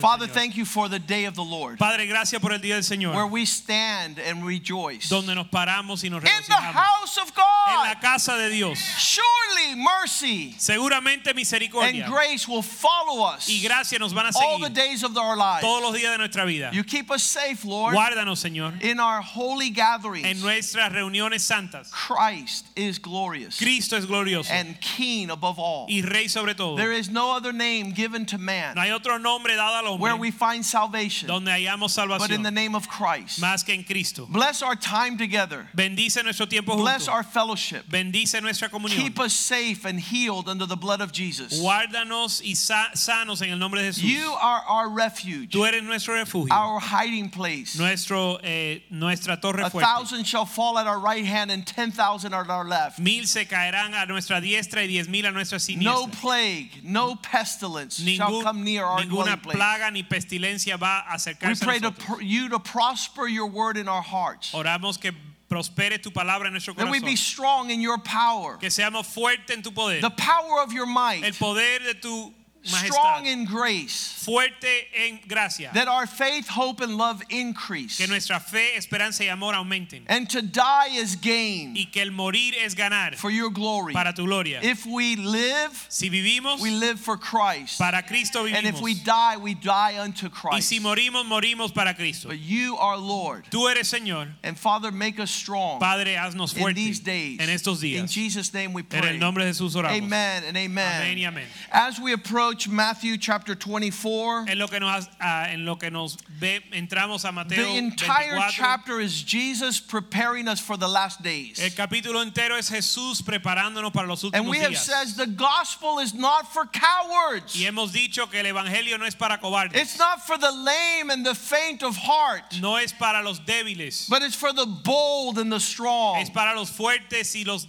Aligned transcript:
Father, 0.00 0.28
thank 0.28 0.56
you 0.56 0.64
for 0.64 0.88
the 0.88 1.00
day 1.00 1.24
of 1.24 1.34
the 1.34 1.42
Lord, 1.42 1.76
Padre, 1.76 2.06
gracias 2.06 2.40
por 2.40 2.52
el 2.52 2.60
día 2.60 2.74
del 2.76 2.84
Señor. 2.84 3.16
where 3.16 3.26
we 3.26 3.44
stand 3.44 4.20
and 4.20 4.46
rejoice. 4.46 5.08
donde 5.08 5.34
nos 5.34 5.48
paramos 5.48 6.04
y 6.04 6.08
nos 6.08 6.22
In 6.22 6.30
the 6.46 6.52
regocijamos. 6.54 6.72
house 6.72 7.18
of 7.18 7.34
God. 7.34 7.44
En 7.70 7.80
la 7.88 7.94
casa 8.00 8.36
de 8.36 8.48
Dios. 8.48 8.78
surely 8.78 9.74
mercy 9.74 10.54
Seguramente 10.56 11.34
misericordia. 11.34 12.04
and 12.04 12.12
grace 12.14 12.46
will 12.46 12.62
follow 12.62 13.24
us 13.24 13.48
y 13.48 13.60
gracia 13.60 13.98
nos 13.98 14.12
van 14.12 14.26
a 14.26 14.32
seguir. 14.32 14.46
all 14.48 14.60
the 14.60 14.70
days 14.70 15.02
of 15.02 15.16
our 15.16 15.36
lives. 15.36 15.62
todos 15.66 15.82
los 15.82 15.92
días 16.00 16.12
de 16.12 16.18
nuestra 16.18 16.44
vida. 16.46 16.70
You 16.72 16.84
keep 16.84 17.10
us 17.10 17.24
safe, 17.24 17.64
Lord, 17.64 17.92
Guárdanos, 17.96 18.38
Señor, 18.38 18.80
in 18.84 19.00
our 19.00 19.20
holy 19.20 19.70
gatherings. 19.70 20.24
en 20.24 20.40
nuestras 20.40 20.92
reuniones 20.92 21.40
santas. 21.42 21.90
Christ 21.90 22.66
is 22.76 23.00
glorious 23.00 23.58
Cristo 23.58 23.96
es 23.96 24.06
glorioso 24.06 24.48
and 24.52 24.80
king 24.80 25.28
above 25.30 25.58
all. 25.58 25.88
y 25.90 26.02
rey 26.02 26.28
sobre 26.28 26.54
todo. 26.54 26.76
There 26.76 26.92
is 26.92 27.10
no 27.10 27.32
other 27.32 27.52
name 27.52 27.90
given 27.90 28.26
to 28.26 28.38
man 28.38 28.76
No 28.76 28.82
hay 28.82 28.92
otro 28.92 29.18
nombre 29.18 29.56
dado 29.56 29.87
al 29.92 29.98
where 29.98 30.16
we 30.16 30.30
find 30.30 30.64
salvation 30.64 31.26
donde 31.28 31.48
hallamos 31.48 31.90
salvación, 31.96 32.18
but 32.18 32.30
in 32.30 32.42
the 32.42 32.50
name 32.50 32.74
of 32.74 32.88
Christ. 32.88 33.40
más 33.40 33.64
que 33.64 33.74
en 33.74 33.84
Cristo. 33.84 34.26
Bless 34.30 34.62
our 34.62 34.76
time 34.76 35.16
together. 35.18 35.68
Bendice 35.74 36.22
nuestro 36.22 36.46
tiempo 36.46 36.76
Bless 36.76 37.06
juntos. 37.06 37.12
our 37.12 37.22
fellowship. 37.22 37.84
Bendice 37.90 38.40
nuestra 38.42 38.68
comunión. 38.68 38.96
Keep 38.96 39.20
us 39.20 39.32
safe 39.32 39.84
and 39.84 39.98
healed 40.00 40.48
under 40.48 40.66
the 40.66 40.76
blood 40.76 41.00
of 41.00 41.12
Jesus. 41.12 41.60
Guárdanos 41.60 42.40
y 42.44 42.54
sa- 42.54 42.90
sanos 42.94 43.42
en 43.42 43.50
el 43.50 43.58
nombre 43.58 43.80
de 43.82 43.88
Jesús. 43.88 44.02
You 44.04 44.32
are 44.40 44.62
our 44.68 44.88
refuge, 44.90 45.50
Tú 45.50 45.66
eres 45.66 45.82
nuestro 45.82 46.14
refugio, 46.14 46.52
our 46.54 46.78
hiding 46.80 47.30
place. 47.30 47.78
nuestro, 47.78 48.36
eh, 48.42 48.80
nuestra 48.90 49.36
torre 49.40 49.62
A 49.62 49.70
fuerte. 49.70 49.84
thousand 49.84 50.24
shall 50.24 50.46
fall 50.46 50.78
at 50.78 50.86
our 50.86 50.98
right 50.98 51.24
hand 51.24 51.50
and 51.50 51.66
ten 51.66 51.90
thousand 51.90 52.32
at 52.34 52.48
our 52.50 52.64
left. 52.64 52.98
Mil 52.98 53.24
se 53.26 53.44
caerán 53.44 53.94
a 53.94 54.06
nuestra 54.06 54.40
diestra 54.40 54.82
y 54.82 54.86
diez 54.88 55.08
mil 55.08 55.24
a 55.26 55.30
nuestra 55.30 55.58
siniestra. 55.58 55.84
No 55.84 56.06
plague, 56.08 56.82
no 56.82 57.16
pestilence 57.16 58.00
shall 58.00 58.42
come 58.42 58.64
near 58.64 58.84
our 58.84 59.04
dwelling 59.04 59.36
place. 59.38 59.56
Plaga 59.78 59.92
ni 59.92 60.02
pestilencia 60.02 60.76
va 60.78 61.04
a 61.08 61.12
We 61.12 61.16
acercarse 61.16 61.62
a 61.62 61.64
pray 61.64 61.78
to 61.78 61.90
nosotros. 61.90 62.16
pr- 62.18 62.22
you 62.22 62.48
to 62.48 62.58
prosper 62.58 63.26
your 63.28 63.46
word 63.46 63.76
in 63.76 63.88
our 63.88 64.02
hearts. 64.02 64.52
Oramos 64.52 65.00
que 65.00 65.12
prospere 65.50 66.00
tu 66.02 66.10
palabra 66.10 66.46
en 66.46 66.52
nuestro 66.52 66.74
That 66.74 66.90
we 66.90 67.00
be 67.00 67.16
strong 67.16 67.70
in 67.70 67.80
your 67.80 67.98
power, 67.98 68.56
Que 68.58 68.68
seamos 68.68 69.06
fuertes 69.06 69.50
en 69.56 69.62
tu 69.62 69.70
poder. 69.70 70.00
the 70.00 70.10
power 70.10 70.60
of 70.62 70.72
your 70.72 70.86
El 70.86 70.92
might, 70.92 71.38
poder 71.38 71.78
de 71.80 71.94
tu 71.94 72.32
strong 72.62 73.26
in 73.26 73.44
grace. 73.44 74.22
Fuerte 74.24 74.66
en 74.94 75.20
gracia. 75.26 75.70
That 75.74 75.88
our 75.88 76.06
faith, 76.06 76.48
hope, 76.48 76.80
and 76.80 76.96
love 76.96 77.22
increase. 77.30 77.98
Que 77.98 78.06
nuestra 78.06 78.40
fe, 78.40 78.76
esperanza 78.76 79.24
y 79.24 79.28
amor 79.30 79.54
aumenten. 79.54 80.02
And 80.06 80.28
to 80.30 80.42
die 80.42 80.88
is 80.92 81.16
gain 81.16 81.74
Y 81.76 81.86
que 81.92 82.02
el 82.02 82.10
morir 82.10 82.54
es 82.62 82.74
ganar 82.74 83.14
for 83.16 83.30
your 83.30 83.50
glory. 83.50 83.92
para 83.92 84.12
tu 84.12 84.24
gloria. 84.26 84.60
If 84.62 84.84
we 84.86 85.16
live, 85.16 85.86
Si 85.88 86.10
vivimos, 86.10 86.60
we 86.60 86.70
live 86.70 86.98
for 87.00 87.16
Christ. 87.16 87.78
para 87.78 88.02
Cristo 88.02 88.44
vivimos, 88.44 88.58
And 88.58 88.66
if 88.66 88.80
we 88.80 88.94
die, 88.94 89.36
we 89.36 89.54
die 89.54 89.98
unto 89.98 90.28
Christ. 90.28 90.54
Y 90.54 90.60
si 90.60 90.80
morimos, 90.80 91.24
morimos 91.26 91.72
para 91.72 91.94
Cristo. 91.94 92.28
But 92.28 92.38
you 92.38 92.76
are 92.76 92.96
Lord. 92.98 93.46
Tú 93.50 93.70
eres 93.70 93.90
Señor. 93.92 94.28
And 94.42 94.58
Father, 94.58 94.90
make 94.90 95.18
us 95.20 95.30
strong 95.30 95.78
Padre, 95.80 96.14
haznos 96.16 96.56
in 96.56 96.74
these 96.74 97.00
days. 97.00 97.38
en 97.40 97.48
estos 97.48 97.80
días. 97.80 98.00
In. 98.00 98.06
Jesus' 98.08 98.52
name 98.52 98.72
we 98.72 98.82
pray. 98.82 99.00
En 99.00 99.08
el 99.08 99.18
nombre 99.18 99.44
de 99.44 99.50
Jesús 99.52 99.74
oramos. 99.74 99.96
Amen 99.96 100.44
and 100.44 100.56
amen. 100.56 101.02
Amén 101.02 101.18
y 101.18 101.24
amén. 101.24 101.44
As 101.70 102.00
we 102.00 102.12
approach 102.12 102.57
Matthew 102.66 103.18
chapter 103.18 103.54
24, 103.54 104.46
En 104.48 104.58
lo 104.58 104.66
que 104.66 104.80
nos, 104.80 105.06
ah, 105.20 105.46
en 105.52 105.64
lo 105.64 105.76
que 105.76 105.90
nos 105.90 106.16
ve, 106.40 106.60
entramos 106.72 107.24
a 107.24 107.30
Mateo 107.32 107.62
the 107.64 107.76
entire 107.76 108.36
24. 108.36 108.50
chapter 108.50 109.00
is 109.00 109.22
Jesus 109.22 109.78
preparing 109.80 110.48
us 110.48 110.58
for 110.58 110.76
the 110.76 110.88
last 110.88 111.22
days. 111.22 111.60
El 111.60 111.70
capítulo 111.70 112.22
entero 112.24 112.56
es 112.56 112.68
Jesús 112.70 113.22
preparándonos 113.22 113.92
para 113.92 114.06
los 114.08 114.24
And 114.24 114.32
últimos 114.32 114.50
we 114.50 114.58
have 114.58 114.72
días. 114.72 114.84
said 114.84 115.08
the 115.16 115.26
gospel 115.30 115.98
is 116.00 116.14
not 116.14 116.52
for 116.52 116.64
cowards. 116.66 117.54
Y 117.54 117.66
hemos 117.66 117.92
dicho 117.92 118.28
que 118.30 118.40
el 118.40 118.46
evangelio 118.46 118.98
no 118.98 119.04
es 119.04 119.14
para 119.14 119.38
cobardes, 119.38 119.80
It's 119.80 119.98
not 119.98 120.26
for 120.26 120.38
the 120.38 120.50
lame 120.50 121.10
and 121.10 121.24
the 121.24 121.34
faint 121.34 121.82
of 121.82 121.96
heart, 121.96 122.58
no 122.60 122.76
es 122.76 122.92
para 122.92 123.22
los 123.22 123.40
débiles, 123.40 124.08
but 124.08 124.22
it's 124.22 124.34
for 124.34 124.52
the 124.52 124.66
bold 124.66 125.38
and 125.38 125.52
the 125.52 125.60
strong. 125.60 126.16
es 126.20 126.30
para 126.30 126.54
los 126.58 126.70
fuertes 126.70 127.36
y 127.36 127.44
los 127.44 127.66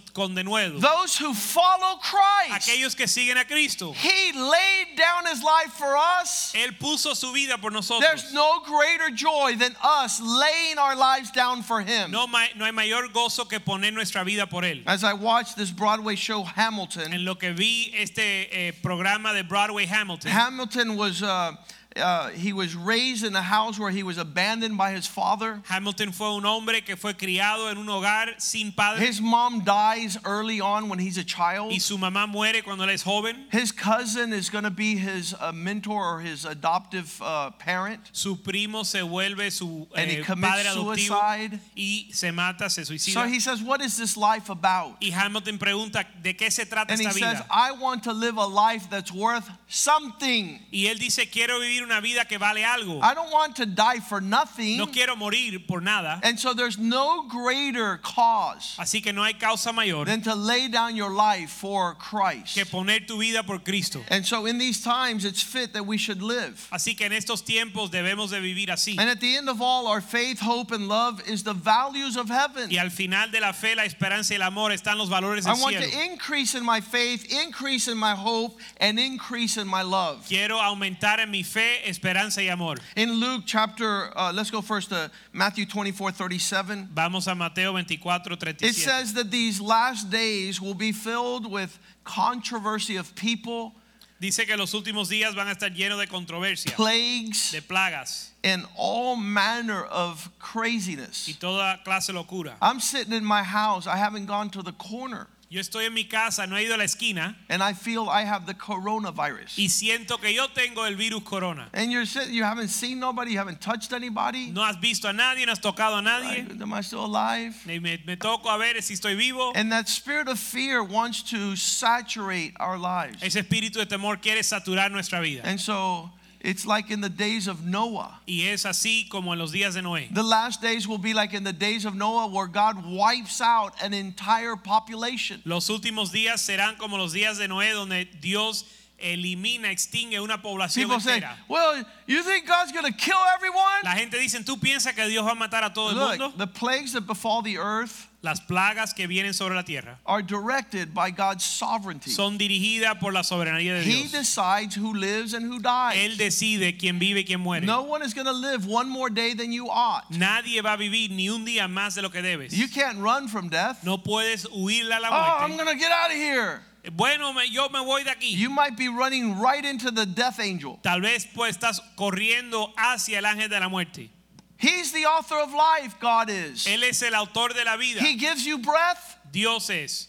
Those 0.80 1.16
who 1.18 1.34
follow 1.34 1.98
Christ. 1.98 2.68
aquellos 2.68 2.94
que 2.96 3.06
siguen 3.06 3.36
a 3.38 3.44
Cristo. 3.44 3.92
He 3.92 4.32
laid 4.32 4.69
down 4.96 5.26
his 5.26 5.42
life 5.42 5.72
for 5.72 5.96
us. 5.96 6.52
Él 6.54 6.78
puso 6.78 7.14
su 7.14 7.32
vida 7.32 7.58
por 7.60 7.70
nosotros. 7.70 8.00
There's 8.00 8.32
no 8.34 8.60
greater 8.60 9.10
joy 9.10 9.54
than 9.56 9.74
us 9.82 10.20
laying 10.20 10.78
our 10.78 10.96
lives 10.96 11.30
down 11.30 11.62
for 11.62 11.80
him. 11.80 12.10
No, 12.10 12.26
ma- 12.26 12.46
no 12.56 12.64
hay 12.64 12.70
mayor 12.72 13.08
gozo 13.08 13.48
que 13.48 13.58
poner 13.60 13.92
nuestra 13.92 14.24
vida 14.24 14.46
por 14.48 14.62
él. 14.62 14.82
As 14.86 15.04
I 15.04 15.12
watched 15.14 15.56
this 15.56 15.70
Broadway 15.70 16.16
show 16.16 16.42
Hamilton, 16.42 17.12
En 17.12 17.24
lo 17.24 17.34
que 17.34 17.52
vi 17.52 17.92
este 17.96 18.48
eh, 18.50 18.72
programa 18.82 19.32
de 19.32 19.42
Broadway 19.44 19.86
Hamilton, 19.86 20.30
Hamilton 20.30 20.96
was 20.96 21.22
uh, 21.22 21.52
uh, 21.96 22.28
he 22.30 22.52
was 22.52 22.76
raised 22.76 23.24
in 23.24 23.34
a 23.34 23.42
house 23.42 23.78
where 23.78 23.90
he 23.90 24.02
was 24.04 24.16
abandoned 24.16 24.78
by 24.78 24.92
his 24.92 25.06
father. 25.08 25.60
Hamilton 25.64 26.12
fue 26.12 26.36
un 26.36 26.44
hombre 26.44 26.80
que 26.82 26.94
fue 26.96 27.14
criado 27.14 27.68
en 27.70 27.78
un 27.78 27.86
hogar 27.88 28.40
sin 28.40 28.70
padre 28.72 29.04
His 29.04 29.20
mom 29.20 29.64
dies 29.64 30.16
early 30.24 30.60
on 30.60 30.88
when 30.88 31.00
he's 31.00 31.18
a 31.18 31.24
child. 31.24 31.72
y 31.72 31.78
su 31.78 31.98
mamá 31.98 32.28
muere 32.28 32.62
cuando 32.62 32.84
él 32.84 32.90
es 32.90 33.02
joven. 33.02 33.46
His 33.50 33.72
cousin 33.72 34.32
is 34.32 34.50
going 34.50 34.62
to 34.64 34.70
be 34.70 34.96
his 34.96 35.34
uh, 35.40 35.50
mentor 35.52 36.16
or 36.16 36.20
his 36.20 36.44
adoptive 36.44 37.20
uh, 37.22 37.50
parent. 37.58 38.00
Su 38.12 38.36
primo 38.36 38.84
se 38.84 39.00
vuelve 39.00 39.50
su 39.50 39.88
And 39.96 40.08
he 40.10 40.18
eh, 40.18 40.22
commits 40.24 40.48
padre 40.54 40.66
adoptivo 40.70 40.96
suicide. 41.18 41.58
y 41.76 42.08
se 42.12 42.30
mata, 42.30 42.70
se 42.70 42.84
So 42.84 42.92
suicida. 42.94 43.28
he 43.28 43.40
says, 43.40 43.62
What 43.62 43.80
is 43.82 43.96
this 43.96 44.16
life 44.16 44.48
about? 44.48 44.96
Y 45.02 45.10
Hamilton 45.10 45.58
pregunta, 45.58 46.06
¿de 46.22 46.34
qué 46.34 46.52
se 46.52 46.66
trata 46.66 46.92
And 46.92 47.00
he 47.00 47.06
esta 47.06 47.18
says, 47.18 47.38
vida? 47.40 47.46
I 47.50 47.72
want 47.72 48.04
to 48.04 48.12
live 48.12 48.36
a 48.36 48.46
life 48.46 48.88
that's 48.88 49.12
worth 49.12 49.50
something. 49.66 50.60
Y 50.70 50.86
él 50.86 50.98
dice, 50.98 51.28
quiero 51.30 51.58
vivir 51.58 51.79
una 51.82 52.00
vida 52.00 52.26
que 52.28 52.38
vale 52.38 52.64
algo. 52.64 53.00
I 53.02 53.14
don't 53.14 53.30
want 53.30 53.56
to 53.56 53.66
die 53.66 54.00
for 54.00 54.20
nothing. 54.20 54.76
No 54.78 54.86
quiero 54.86 55.16
morir 55.16 55.66
por 55.66 55.80
nada. 55.80 56.20
And 56.22 56.38
so 56.38 56.54
there's 56.54 56.78
no 56.78 57.26
greater 57.28 57.98
cause 57.98 58.76
Así 58.78 59.02
que 59.02 59.12
no 59.12 59.22
hay 59.22 59.34
causa 59.34 59.72
mayor 59.72 60.04
than 60.04 60.22
to 60.22 60.34
lay 60.34 60.68
down 60.68 60.96
your 60.96 61.10
life 61.10 61.50
for 61.50 61.94
Christ. 61.94 62.54
que 62.54 62.64
poner 62.64 63.06
tu 63.06 63.18
vida 63.18 63.42
por 63.42 63.58
Cristo. 63.58 64.02
And 64.08 64.24
so 64.24 64.46
in 64.46 64.58
these 64.58 64.82
times, 64.82 65.24
it's 65.24 65.42
fit 65.42 65.72
that 65.72 65.86
we 65.86 65.96
should 65.96 66.22
live. 66.22 66.68
Así 66.72 66.96
que 66.96 67.06
en 67.06 67.12
estos 67.12 67.42
tiempos 67.42 67.90
debemos 67.90 68.30
de 68.30 68.40
vivir 68.40 68.68
así. 68.68 68.96
And 68.98 69.08
at 69.08 69.20
the 69.20 69.36
end 69.36 69.48
of 69.48 69.60
all, 69.60 69.86
our 69.86 70.00
faith, 70.00 70.40
hope, 70.40 70.72
and 70.72 70.88
love 70.88 71.26
is 71.28 71.42
the 71.42 71.54
values 71.54 72.16
of 72.16 72.28
heaven. 72.28 72.70
Y 72.70 72.78
al 72.78 72.90
final 72.90 73.30
de 73.30 73.40
la 73.40 73.52
fe, 73.52 73.74
la 73.74 73.84
esperanza 73.84 74.34
y 74.34 74.36
el 74.36 74.42
amor 74.42 74.72
están 74.72 74.98
los 74.98 75.08
valores 75.08 75.46
I 75.46 75.54
del 75.54 75.62
want 75.62 75.76
to 75.76 76.04
increase 76.04 76.54
in 76.54 76.64
my 76.64 76.80
faith, 76.80 77.26
increase 77.30 77.88
in 77.88 77.98
my 77.98 78.14
hope, 78.14 78.58
and 78.78 78.98
increase 78.98 79.56
in 79.56 79.66
my 79.66 79.82
love. 79.82 80.26
Quiero 80.26 80.58
aumentar 80.58 81.20
en 81.20 81.30
mi 81.30 81.42
fe, 81.42 81.69
esperanza 81.84 82.42
y 82.42 82.48
amor. 82.48 82.76
In 82.96 83.12
Luke 83.12 83.44
chapter, 83.46 84.10
uh, 84.16 84.32
let's 84.34 84.50
go 84.50 84.60
first 84.60 84.90
to 84.90 85.10
Matthew 85.32 85.66
24 85.66 86.12
37. 86.12 86.88
Vamos 86.92 87.26
a 87.26 87.34
Mateo 87.34 87.72
24, 87.72 88.20
It 88.62 88.74
says 88.74 89.14
that 89.14 89.30
these 89.30 89.60
last 89.60 90.10
days 90.10 90.60
will 90.60 90.74
be 90.74 90.92
filled 90.92 91.50
with 91.50 91.78
controversy 92.04 92.96
of 92.96 93.14
people, 93.14 93.74
Dice 94.20 94.44
que 94.46 94.54
los 94.54 94.74
últimos 94.74 95.08
días 95.08 95.34
van 95.34 95.48
a 95.48 95.52
estar 95.52 95.74
llenos 95.74 95.98
de 95.98 96.06
controversia, 96.06 96.76
plagues, 96.76 97.52
de 97.52 97.62
plagas 97.62 98.28
and 98.44 98.66
all 98.76 99.16
manner 99.16 99.82
of 99.86 100.28
craziness. 100.38 101.26
y 101.26 101.32
toda 101.40 101.80
clase 101.86 102.12
locura. 102.12 102.54
I'm 102.60 102.80
sitting 102.80 103.14
in 103.14 103.24
my 103.24 103.42
house, 103.42 103.86
I 103.86 103.96
haven't 103.96 104.26
gone 104.26 104.50
to 104.50 104.62
the 104.62 104.72
corner, 104.72 105.26
Yo 105.52 105.60
estoy 105.60 105.86
en 105.86 105.94
mi 105.94 106.04
casa, 106.04 106.46
no 106.46 106.56
he 106.56 106.62
ido 106.62 106.76
a 106.76 106.78
la 106.78 106.84
esquina 106.84 107.36
and 107.48 107.60
I 107.60 107.72
feel 107.72 108.08
I 108.08 108.22
have 108.22 108.46
the 108.46 108.54
coronavirus. 108.54 109.58
y 109.58 109.68
siento 109.68 110.20
que 110.20 110.32
yo 110.32 110.46
tengo 110.54 110.84
el 110.86 110.94
virus 110.94 111.24
corona. 111.24 111.68
And 111.74 111.90
you're 111.90 112.04
you 112.30 112.44
haven't 112.44 112.68
seen 112.68 113.00
nobody, 113.00 113.32
you 113.32 113.38
haven't 113.38 113.60
touched 113.60 113.92
anybody. 113.92 114.52
No 114.52 114.62
has 114.62 114.76
visto 114.76 115.08
a 115.08 115.12
nadie, 115.12 115.44
no 115.46 115.50
has 115.50 115.58
tocado 115.58 115.98
a 115.98 116.02
nadie. 116.02 116.48
Like, 116.48 116.62
am 116.62 116.72
I 116.72 116.82
still 116.82 117.04
alive? 117.04 117.56
Me, 117.66 117.80
me 117.80 118.16
toco 118.16 118.46
a 118.46 118.58
ver 118.58 118.80
si 118.80 118.94
estoy 118.94 119.16
vivo. 119.16 119.50
And 119.56 119.72
that 119.72 119.88
spirit 119.88 120.28
of 120.28 120.38
fear 120.38 120.84
wants 120.84 121.24
to 121.30 121.56
saturate 121.56 122.52
our 122.60 122.78
lives. 122.78 123.20
Ese 123.20 123.42
espíritu 123.42 123.80
de 123.80 123.86
temor 123.86 124.22
quiere 124.22 124.44
saturar 124.44 124.92
nuestra 124.92 125.20
vida. 125.20 125.42
And 125.44 125.60
so 125.60 126.10
it's 126.40 126.66
like 126.66 126.90
in 126.90 127.00
the 127.00 127.08
days 127.08 127.48
of 127.48 127.64
Noah. 127.64 128.20
Y 128.26 128.46
es 128.48 128.64
así 128.64 129.08
como 129.10 129.32
en 129.32 129.38
los 129.38 129.52
días 129.52 129.74
de 129.74 129.82
Noé. 129.82 130.12
The 130.12 130.22
last 130.22 130.62
days 130.62 130.88
will 130.88 130.98
be 130.98 131.12
like 131.12 131.34
in 131.34 131.44
the 131.44 131.52
days 131.52 131.84
of 131.84 131.94
Noah, 131.94 132.28
where 132.28 132.46
God 132.46 132.84
wipes 132.86 133.40
out 133.40 133.74
an 133.82 133.92
entire 133.92 134.56
population. 134.56 135.42
Los 135.44 135.68
últimos 135.68 136.10
días 136.10 136.40
serán 136.40 136.78
como 136.78 136.96
los 136.96 137.12
días 137.12 137.38
de 137.38 137.48
Noé, 137.48 137.72
donde 137.74 138.08
Dios 138.20 138.64
elimina, 139.00 139.70
extingue 139.70 140.20
una 140.20 140.38
población 140.38 140.74
People 140.74 141.00
say, 141.00 141.22
well, 141.48 141.82
you 142.06 142.22
think 142.22 142.46
God's 142.46 142.72
going 142.72 142.84
to 142.84 142.92
kill 142.92 143.18
everyone? 143.34 143.82
La 143.84 143.92
gente 143.92 144.18
dice, 144.18 144.44
¿tú 144.44 144.58
piensas 144.58 144.94
que 144.94 145.08
Dios 145.08 145.24
va 145.24 145.32
a 145.32 145.34
matar 145.34 145.64
a 145.64 145.72
todo 145.72 145.90
el 145.90 145.96
mundo? 145.96 146.26
Look, 146.26 146.38
the 146.38 146.46
plagues 146.46 146.92
that 146.92 147.06
befall 147.06 147.42
the 147.42 147.58
earth 147.58 148.09
Las 148.22 148.38
plagas 148.42 148.92
que 148.92 149.06
vienen 149.06 149.32
sobre 149.32 149.54
la 149.54 149.62
tierra 149.64 149.98
are 150.04 150.22
directed 150.22 150.92
by 150.92 151.10
God's 151.10 151.42
sovereignty. 151.42 152.10
son 152.10 152.36
dirigidas 152.36 152.98
por 153.00 153.14
la 153.14 153.22
soberanía 153.22 153.72
de 153.74 153.80
He 153.82 154.02
Dios. 154.08 154.12
decides 154.12 154.76
who 154.76 154.92
lives 154.92 155.32
and 155.32 155.46
who 155.50 155.58
Él 155.58 156.16
dies. 156.16 156.18
decide 156.18 156.76
quién 156.76 156.98
vive 156.98 157.20
y 157.20 157.24
quién 157.24 157.40
muere. 157.40 157.64
No 157.64 157.80
one 157.82 158.02
is 158.02 158.12
going 158.12 158.26
to 158.26 158.32
live 158.32 158.66
one 158.66 158.90
more 158.90 159.08
day 159.08 159.32
than 159.32 159.52
you 159.52 159.68
ought. 159.70 160.04
Nadie 160.10 160.60
va 160.60 160.74
a 160.74 160.76
vivir 160.76 161.10
ni 161.12 161.30
un 161.30 161.46
día 161.46 161.66
más 161.66 161.94
de 161.94 162.02
lo 162.02 162.10
que 162.10 162.20
debes. 162.20 162.52
You 162.52 162.68
can't 162.68 162.98
run 162.98 163.26
from 163.26 163.48
death. 163.48 163.82
No 163.84 163.96
puedes 163.96 164.46
huirle 164.52 164.92
a 164.96 165.00
la 165.00 165.08
Oh, 165.08 165.12
I'm 165.44 165.52
muerte. 165.52 165.64
going 165.64 165.78
to 165.78 165.82
get 165.82 165.90
out 165.90 166.10
of 166.10 166.16
here. 166.16 166.60
Bueno, 166.92 167.32
me- 167.32 167.48
yo 167.50 167.68
me 167.70 167.78
voy 167.82 168.04
de 168.04 168.10
aquí. 168.10 168.32
You 168.36 168.50
might 168.50 168.76
be 168.76 168.88
running 168.88 169.38
right 169.38 169.64
into 169.64 169.90
the 169.90 170.04
death 170.04 170.38
angel. 170.40 170.78
Tal 170.82 171.00
vez 171.00 171.26
pues 171.34 171.56
estás 171.56 171.80
corriendo 171.96 172.72
hacia 172.76 173.18
el 173.18 173.24
ángel 173.24 173.48
de 173.48 173.60
la 173.60 173.68
muerte. 173.70 174.10
He's 174.60 174.92
the 174.92 175.06
author 175.06 175.36
of 175.38 175.52
life, 175.52 175.98
God 176.00 176.28
is. 176.30 176.66
Él 176.66 176.82
es 176.84 177.02
el 177.02 177.14
autor 177.14 177.48
de 177.54 177.64
la 177.64 177.76
vida. 177.76 178.00
He 178.00 178.16
gives 178.16 178.44
you 178.44 178.58
breath, 178.58 179.16
Dios 179.32 179.70
es. 179.70 180.08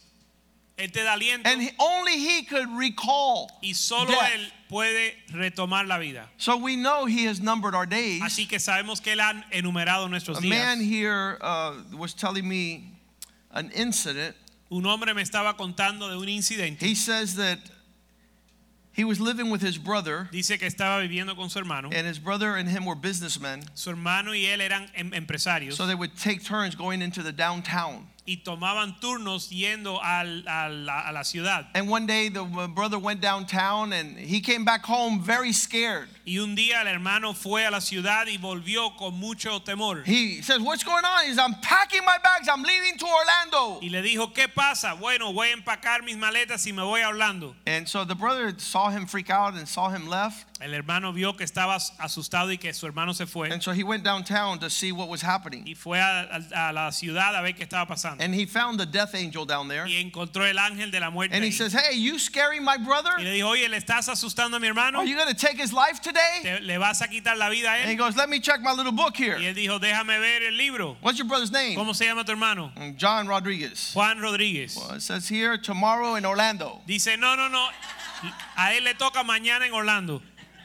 Él 0.77 0.91
te 0.91 1.03
da 1.03 1.13
aliento 1.15 1.45
and 1.45 1.61
he- 1.61 1.71
only 1.79 2.17
He 2.17 2.43
could 2.43 2.69
recall. 2.75 3.49
y 3.63 3.71
solo 3.73 4.07
death. 4.07 4.31
Él 4.33 4.51
puede 4.69 5.13
retomar 5.31 5.87
la 5.87 5.97
vida. 5.99 6.27
So 6.37 6.57
we 6.57 6.75
know 6.75 7.05
He 7.05 7.25
has 7.25 7.39
numbered 7.39 7.75
our 7.75 7.85
days. 7.85 8.21
Así 8.21 8.47
que 8.49 8.57
sabemos 8.59 9.01
que 9.01 9.13
Él 9.13 9.19
ha 9.19 9.43
enumerado 9.51 10.09
nuestros 10.09 10.39
A 10.39 10.41
días. 10.41 10.49
man 10.49 10.81
here 10.81 11.37
uh, 11.41 11.73
was 11.95 12.13
telling 12.13 12.47
me 12.47 12.91
an 13.51 13.69
incident. 13.75 14.35
Un 14.71 14.85
hombre 14.85 15.13
me 15.13 15.21
estaba 15.21 15.55
contando 15.55 16.09
de 16.09 16.17
un 16.17 16.27
incidente. 16.29 16.79
He 16.81 16.95
says 16.95 17.35
that 17.35 17.59
he 18.93 19.03
was 19.05 19.19
living 19.19 19.49
with 19.49 19.61
his 19.61 19.77
brother, 19.77 20.27
Dice 20.31 20.57
que 20.59 20.67
estaba 20.67 20.99
viviendo 21.01 21.35
con 21.35 21.49
su 21.49 21.59
hermano. 21.59 21.89
and 21.93 22.05
his 22.05 22.19
brother 22.19 22.55
and 22.55 22.67
him 22.69 22.85
were 22.85 22.95
businessmen. 22.95 23.63
Su 23.73 23.89
hermano 23.91 24.31
y 24.31 24.45
él 24.45 24.59
eran 24.61 24.87
em- 24.95 25.11
empresarios 25.11 25.73
So 25.75 25.85
they 25.87 25.95
would 25.95 26.17
take 26.17 26.43
turns 26.43 26.75
going 26.75 27.01
into 27.01 27.23
the 27.23 27.31
downtown. 27.31 28.07
y 28.27 28.41
tomaban 28.45 28.99
turnos 29.01 29.49
yendo 29.49 29.99
al- 30.03 30.43
a, 30.47 30.69
la, 30.69 31.09
a 31.09 31.11
la 31.11 31.21
ciudad. 31.23 31.65
And 31.73 31.89
one 31.89 32.05
day 32.05 32.29
the 32.29 32.43
uh, 32.43 32.67
brother 32.67 32.99
went 32.99 33.19
downtown 33.21 33.93
and 33.93 34.17
he 34.17 34.41
came 34.41 34.63
back 34.63 34.83
home 34.85 35.21
very 35.21 35.51
scared. 35.53 36.07
Y 36.25 36.37
un 36.39 36.55
día 36.55 36.81
el 36.81 36.87
hermano 36.87 37.33
fue 37.33 37.65
a 37.65 37.71
la 37.71 37.81
ciudad 37.81 38.27
y 38.27 38.37
volvió 38.37 38.95
con 38.97 39.15
mucho 39.15 39.61
temor. 39.61 40.03
He 40.05 40.41
says, 40.43 40.59
What's 40.59 40.83
going 40.83 41.03
on? 41.03 41.23
He 41.23 41.29
says, 41.29 41.39
I'm 41.39 41.55
packing 41.61 42.05
my 42.05 42.17
bags. 42.23 42.47
I'm 42.47 42.61
leaving 42.63 42.97
to 42.99 43.05
Orlando. 43.05 43.79
Y 43.81 43.89
le 43.89 44.01
dijo, 44.01 44.33
¿qué 44.33 44.47
pasa? 44.47 44.93
Bueno, 44.99 45.33
voy 45.33 45.47
a 45.49 45.53
empacar 45.55 46.03
mis 46.03 46.17
maletas 46.17 46.65
y 46.67 46.71
me 46.73 46.83
voy 46.83 47.01
a 47.01 47.09
Orlando. 47.09 47.55
And 47.65 47.87
so 47.87 48.05
the 48.05 48.15
brother 48.15 48.53
saw 48.57 48.89
him 48.89 49.05
freak 49.07 49.29
out 49.29 49.55
and 49.55 49.67
saw 49.67 49.89
him 49.89 50.07
left. 50.07 50.45
El 50.61 50.75
hermano 50.75 51.11
vio 51.11 51.33
que 51.35 51.43
estaba 51.43 51.77
asustado 51.99 52.51
y 52.51 52.57
que 52.57 52.71
su 52.71 52.85
hermano 52.85 53.13
se 53.13 53.25
fue. 53.25 53.49
And 53.51 53.63
so 53.63 53.71
he 53.71 53.83
went 53.83 54.03
downtown 54.03 54.59
to 54.59 54.69
see 54.69 54.91
what 54.91 55.09
was 55.09 55.23
happening. 55.23 55.63
Y 55.65 55.73
fue 55.73 55.97
a, 55.97 56.27
a- 56.53 56.69
a 56.69 56.71
la 56.71 56.91
ciudad 56.91 57.35
a 57.35 57.41
ver 57.41 57.53
qué 57.53 57.63
estaba 57.67 57.87
pasando. 57.87 58.23
And 58.23 58.35
he 58.35 58.45
found 58.45 58.79
the 58.79 58.85
death 58.85 59.15
angel 59.15 59.43
down 59.45 59.67
there. 59.67 59.87
Y 59.87 59.95
encontró 59.95 60.45
el 60.47 60.57
ángel 60.59 60.91
de 60.91 60.99
la 60.99 61.09
muerte. 61.09 61.33
And 61.33 61.43
he 61.43 61.49
ahí. 61.49 61.53
says, 61.53 61.73
Hey, 61.73 61.95
you 61.97 62.19
scaring 62.19 62.63
my 62.63 62.77
brother? 62.77 63.09
Y 63.17 63.23
le 63.23 63.31
dijo, 63.31 63.49
oye, 63.49 63.67
¿le 63.69 63.77
estás 63.77 64.07
asustando 64.07 64.57
a 64.57 64.59
mi 64.59 64.67
hermano? 64.67 64.99
Are 64.99 65.05
you 65.07 65.15
going 65.15 65.29
to 65.29 65.33
take 65.33 65.57
his 65.57 65.73
life 65.73 65.99
today? 65.99 66.10
¿Te- 66.41 66.59
¿Le 66.61 66.77
vas 66.77 67.01
a 67.01 67.07
quitar 67.07 67.37
la 67.37 67.49
vida 67.49 67.71
a 67.71 67.75
And 67.75 67.85
he 67.89 67.91
él? 67.93 67.97
goes, 67.97 68.15
Let 68.15 68.27
me 68.29 68.39
check 68.39 68.61
my 68.61 68.71
little 68.71 68.91
book 68.91 69.13
Y 69.19 69.23
here. 69.23 69.37
él 69.37 69.53
dijo, 69.55 69.79
déjame 69.79 70.19
ver 70.19 70.43
el 70.43 70.57
libro. 70.57 70.97
What's 71.01 71.17
your 71.17 71.27
brother's 71.27 71.51
name? 71.51 71.75
¿Cómo 71.75 71.93
se 71.95 72.05
llama 72.05 72.23
tu 72.25 72.31
hermano? 72.31 72.71
Mm, 72.75 72.95
John 72.97 73.27
Rodriguez. 73.27 73.93
Juan 73.93 74.19
Rodríguez. 74.19 74.75
Well, 74.77 74.95
it 74.95 75.01
says 75.01 75.27
here 75.29 75.57
tomorrow 75.57 76.15
in 76.15 76.25
Orlando. 76.25 76.81
Dice, 76.85 77.17
no, 77.17 77.35
no, 77.35 77.47
no. 77.47 77.67
A 78.55 78.73
él 78.75 78.83
le 78.83 78.93
toca 78.93 79.23
mañana 79.23 79.65
en 79.65 79.73
Orlando. 79.73 80.21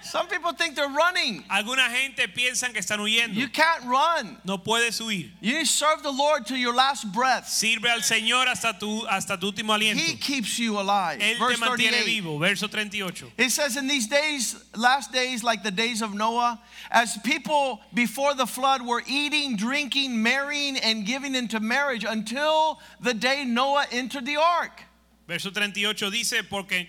Some 0.06 0.28
people 0.28 0.52
think 0.52 0.76
they're 0.76 0.88
running. 0.88 1.44
Alguna 1.50 1.88
gente 1.88 2.26
piensan 2.28 2.72
que 2.72 2.80
están 2.80 2.98
huyendo. 3.00 3.34
You 3.34 3.48
can't 3.48 3.84
run. 3.84 4.36
No 4.44 4.58
puedes 4.58 5.00
huir. 5.00 5.30
You 5.40 5.64
serve 5.64 6.02
the 6.02 6.10
Lord 6.10 6.46
to 6.46 6.56
your 6.56 6.74
last 6.74 7.12
breath. 7.12 7.48
Sirve 7.48 7.86
al 7.86 8.00
Señor 8.00 8.46
hasta 8.46 8.76
tu, 8.78 9.06
hasta 9.06 9.36
tu 9.36 9.50
último 9.50 9.76
aliento. 9.76 9.96
He 9.96 10.16
keeps 10.16 10.58
you 10.58 10.78
alive. 10.78 11.18
Él 11.20 11.36
te 11.36 11.56
mantiene 11.56 12.04
vivo. 12.04 12.38
Verso 12.38 12.68
38. 12.68 13.24
It 13.36 13.50
says, 13.50 13.76
In 13.76 13.86
these 13.86 14.06
days, 14.06 14.56
last 14.76 15.12
days, 15.12 15.42
like 15.42 15.62
the 15.62 15.70
days 15.70 16.02
of 16.02 16.14
Noah, 16.14 16.60
as 16.90 17.18
people 17.18 17.80
before 17.92 18.34
the 18.34 18.46
flood 18.46 18.82
were 18.82 19.02
eating, 19.06 19.56
drinking, 19.56 20.22
marrying, 20.22 20.76
and 20.78 21.04
giving 21.04 21.34
into 21.34 21.60
marriage 21.60 22.04
until 22.04 22.80
the 23.00 23.14
day 23.14 23.44
Noah 23.44 23.86
entered 23.90 24.24
the 24.24 24.36
ark. 24.36 24.82
Verso 25.26 25.50
38 25.50 26.10
dice, 26.10 26.42
porque 26.48 26.86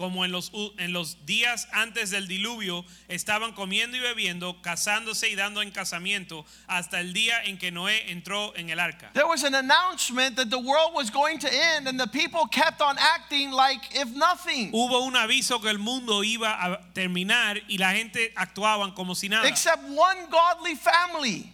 como 0.00 0.24
en 0.24 0.32
los, 0.32 0.50
en 0.78 0.94
los 0.94 1.26
días 1.26 1.68
antes 1.72 2.08
del 2.08 2.26
diluvio 2.26 2.86
estaban 3.08 3.52
comiendo 3.52 3.98
y 3.98 4.00
bebiendo, 4.00 4.62
casándose 4.62 5.28
y 5.28 5.34
dando 5.34 5.60
en 5.60 5.70
casamiento, 5.72 6.46
hasta 6.66 7.00
el 7.00 7.12
día 7.12 7.44
en 7.44 7.58
que 7.58 7.70
Noé 7.70 8.10
entró 8.10 8.56
en 8.56 8.70
el 8.70 8.80
arca. 8.80 9.10
There 9.12 9.26
was 9.26 9.44
an 9.44 9.54
announcement 9.54 10.36
that 10.36 10.48
the 10.48 10.56
world 10.58 10.94
was 10.94 11.10
going 11.10 11.38
to 11.40 11.48
end, 11.52 11.86
and 11.86 12.00
the 12.00 12.06
people 12.06 12.46
kept 12.50 12.80
on 12.80 12.96
acting 12.98 13.50
like 13.50 13.94
if 13.94 14.08
nothing, 14.16 14.72
Hubo 14.72 15.00
un 15.04 15.16
aviso 15.16 15.60
que 15.60 15.68
el 15.68 15.78
mundo 15.78 16.24
iba 16.24 16.48
a 16.64 16.80
terminar 16.94 17.60
y 17.68 17.76
la 17.76 17.92
gente 17.92 18.32
actuaban 18.36 18.94
como 18.94 19.14
si 19.14 19.28
nada. 19.28 19.46
except 19.46 19.82
one 19.84 20.30
godly 20.30 20.76
family 20.76 21.52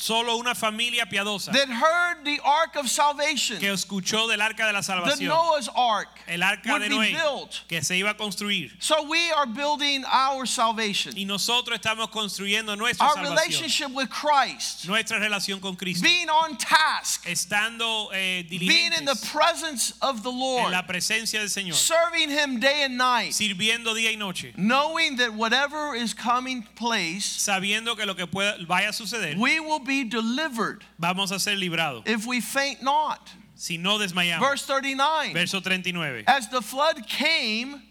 Solo 0.00 0.36
una 0.36 0.54
familia 0.54 1.06
piadosa 1.06 1.50
that 1.50 1.68
heard 1.68 2.24
the 2.24 2.38
ark 2.44 2.76
of 2.76 2.88
salvation, 2.88 3.58
que 3.58 3.72
escuchó 3.72 4.28
del 4.28 4.40
arca 4.40 4.64
de 4.64 4.72
la 4.72 4.80
salvación, 4.80 5.18
the 5.18 5.24
Noah's 5.26 5.68
ark, 5.76 6.06
el 6.28 6.40
arca 6.40 6.78
de 6.78 6.88
Noé, 6.88 7.12
built. 7.14 7.62
que 7.68 7.82
se 7.82 7.96
iba 7.96 8.10
a 8.10 8.14
construir. 8.14 8.70
So 8.78 9.08
we 9.08 9.32
are 9.32 9.44
building 9.46 10.04
our 10.04 10.46
salvation, 10.46 11.14
Y 11.16 11.24
nosotros 11.24 11.80
estamos 11.80 12.10
construyendo 12.10 12.76
nuestra 12.78 13.08
our 13.08 13.16
salvación, 13.16 13.30
relationship 13.30 13.90
with 13.90 14.08
Christ, 14.08 14.86
nuestra 14.86 15.18
relación 15.18 15.60
con 15.60 15.74
Cristo, 15.74 16.04
being 16.04 16.28
on 16.28 16.56
task, 16.56 17.26
estando 17.26 18.10
eh, 18.12 18.44
being 18.48 18.92
in 18.96 19.04
the 19.04 19.18
presence 19.32 19.94
of 20.00 20.22
the 20.22 20.30
Lord, 20.30 20.66
en 20.66 20.70
la 20.70 20.86
presencia 20.86 21.40
del 21.40 21.48
Señor, 21.48 21.74
serving 21.74 22.30
Him 22.30 22.60
day 22.60 22.84
and 22.84 22.96
night, 22.96 23.32
sirviendo 23.32 23.94
día 23.96 24.12
y 24.12 24.16
noche, 24.16 24.52
knowing 24.56 25.16
that 25.16 25.34
whatever 25.34 25.96
is 25.96 26.14
coming 26.14 26.62
place, 26.76 27.24
sabiendo 27.24 27.96
que 27.96 28.06
lo 28.06 28.14
que 28.14 28.28
pueda, 28.28 28.56
vaya 28.64 28.90
a 28.90 28.92
suceder, 28.92 29.36
we 29.36 29.58
will 29.58 29.80
be 29.88 30.04
delivered 30.04 30.84
vamos 31.00 31.32
a 31.32 31.40
ser 31.40 31.56
librados 31.56 32.06
if 32.06 32.26
we 32.26 32.40
faint 32.40 32.80
not. 32.82 33.28
si 33.56 33.76
no 33.76 33.98
desmayamos. 33.98 34.38
Verse 34.40 34.64
39 34.64 35.32
Verso 35.32 35.58
39. 35.60 36.24
As 36.28 36.48
the 36.48 36.62
flood 36.62 37.08
came, 37.08 37.82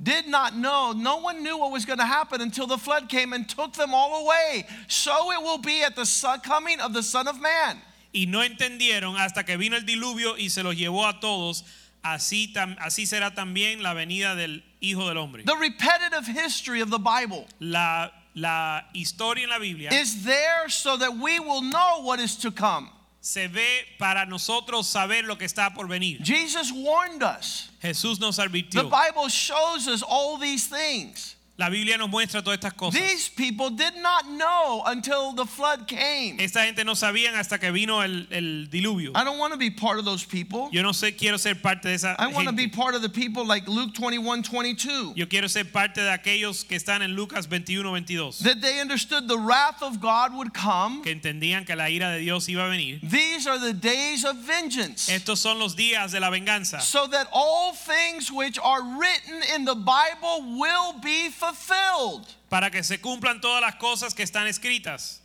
did 0.00 0.26
not 0.28 0.54
know, 0.54 0.92
no 0.92 1.18
one 1.18 1.42
knew 1.42 1.58
what 1.58 1.72
was 1.72 1.84
going 1.84 1.98
to 1.98 2.04
happen 2.06 2.40
until 2.40 2.66
the 2.66 2.78
flood 2.78 3.08
came 3.08 3.32
and 3.32 3.48
took 3.48 3.72
them 3.74 3.94
all 3.94 4.24
away. 4.24 4.64
So 4.88 5.32
it 5.32 5.42
will 5.42 5.58
be 5.58 5.82
at 5.82 5.96
the 5.96 6.06
coming 6.44 6.80
of 6.80 6.92
the 6.92 7.02
Son 7.02 7.26
of 7.28 7.40
Man. 7.40 7.78
Y 8.14 8.26
no 8.28 8.40
entendieron 8.40 9.16
hasta 9.16 9.42
que 9.44 9.56
vino 9.56 9.76
el 9.76 9.82
diluvio 9.82 10.36
y 10.38 10.48
se 10.48 10.62
los 10.62 10.74
llevó 10.74 11.08
a 11.08 11.18
todos. 11.20 11.62
Así, 12.04 12.52
tam- 12.52 12.76
así 12.80 13.06
será 13.06 13.32
también 13.32 13.80
la 13.80 13.94
venida 13.94 14.34
del 14.34 14.62
Hijo 14.80 15.06
del 15.08 15.18
Hombre. 15.18 15.44
The 15.44 15.56
repetitive 15.56 16.26
history 16.26 16.80
of 16.80 16.90
the 16.90 16.98
Bible 16.98 17.46
La, 17.60 18.10
la 18.34 18.82
historia 18.94 19.44
en 19.44 19.50
la 19.50 19.58
Biblia 19.58 19.90
is 19.92 20.24
there 20.24 20.68
so 20.68 20.96
that 20.96 21.16
we 21.16 21.38
will 21.40 21.62
know 21.62 22.02
what 22.02 22.20
is 22.20 22.36
to 22.36 22.50
come. 22.50 22.88
se 23.22 23.46
ve 23.46 23.84
para 23.98 24.26
nosotros 24.26 24.88
saber 24.88 25.22
lo 25.24 25.36
que 25.36 25.46
está 25.46 25.72
por 25.72 25.86
venir. 25.86 26.18
Jesus 26.22 26.72
warned 26.72 27.22
us. 27.22 27.70
Jesús 27.82 28.18
nos 28.18 28.38
advirtió. 28.38 28.82
The. 28.82 28.88
Bible 28.88 29.28
shows 29.28 29.86
us 29.86 30.02
all 30.02 30.36
these 30.38 30.66
things. 30.66 31.36
La 31.62 31.68
Biblia 31.68 31.96
nos 31.96 32.10
muestra 32.10 32.42
todas 32.42 32.58
estas 32.58 32.74
cosas. 32.74 33.00
These 33.00 33.28
people 33.28 33.70
did 33.70 33.94
not 34.02 34.24
know 34.26 34.82
until 34.86 35.32
the 35.32 35.46
flood 35.46 35.86
came. 35.86 36.40
Esta 36.40 36.64
gente 36.64 36.82
no 36.82 36.96
sabían 36.96 37.36
hasta 37.36 37.60
que 37.60 37.70
vino 37.70 38.00
el, 38.02 38.26
el 38.32 38.66
diluvio. 38.68 39.12
I 39.14 39.22
don't 39.22 39.38
want 39.38 39.52
to 39.52 39.56
be 39.56 39.70
part 39.70 40.00
of 40.00 40.04
those 40.04 40.24
people. 40.24 40.68
Yo 40.72 40.82
no 40.82 40.90
sé, 40.90 41.16
quiero 41.16 41.36
ser 41.38 41.54
parte 41.54 41.84
de 41.84 41.94
esa 41.94 42.16
I 42.18 42.26
want 42.32 42.48
to 42.48 42.52
be 42.52 42.66
part 42.66 42.96
of 42.96 43.02
the 43.02 43.08
people 43.08 43.46
like 43.46 43.68
Luke 43.68 43.94
21 43.94 44.42
22. 44.42 45.12
Yo 45.14 45.26
quiero 45.28 45.46
ser 45.46 45.62
parte 45.66 46.00
de 46.00 46.10
aquellos 46.10 46.66
que 46.66 46.76
están 46.76 47.00
en 47.00 47.14
Lucas 47.14 47.46
21, 47.46 47.88
22. 47.88 48.40
That 48.40 48.60
they 48.60 48.80
understood 48.80 49.28
the 49.28 49.38
wrath 49.38 49.84
of 49.84 50.00
God 50.00 50.34
would 50.34 50.52
come. 50.52 51.04
Que 51.04 51.14
entendían 51.14 51.64
que 51.64 51.76
la 51.76 51.84
ira 51.84 52.10
de 52.10 52.18
Dios 52.18 52.48
iba 52.48 52.66
a 52.66 52.70
venir. 52.70 52.98
These 53.08 53.46
are 53.46 53.60
the 53.60 53.72
days 53.72 54.24
of 54.24 54.34
vengeance. 54.34 55.08
Estos 55.08 55.38
son 55.38 55.60
los 55.60 55.76
días 55.76 56.10
de 56.10 56.18
la 56.18 56.30
venganza. 56.30 56.80
So 56.80 57.06
that 57.06 57.28
all 57.32 57.72
things 57.72 58.32
which 58.32 58.58
are 58.58 58.82
written 58.98 59.42
in 59.54 59.64
the 59.64 59.76
Bible 59.76 60.58
will 60.58 60.94
be 61.00 61.28
fulfilled. 61.28 61.51
Para 62.48 62.70
que 62.70 62.82
se 62.82 63.00
cumplan 63.00 63.40
todas 63.40 63.60
las 63.60 63.76
cosas 63.76 64.14
que 64.14 64.22
están 64.22 64.46
escritas. 64.46 65.20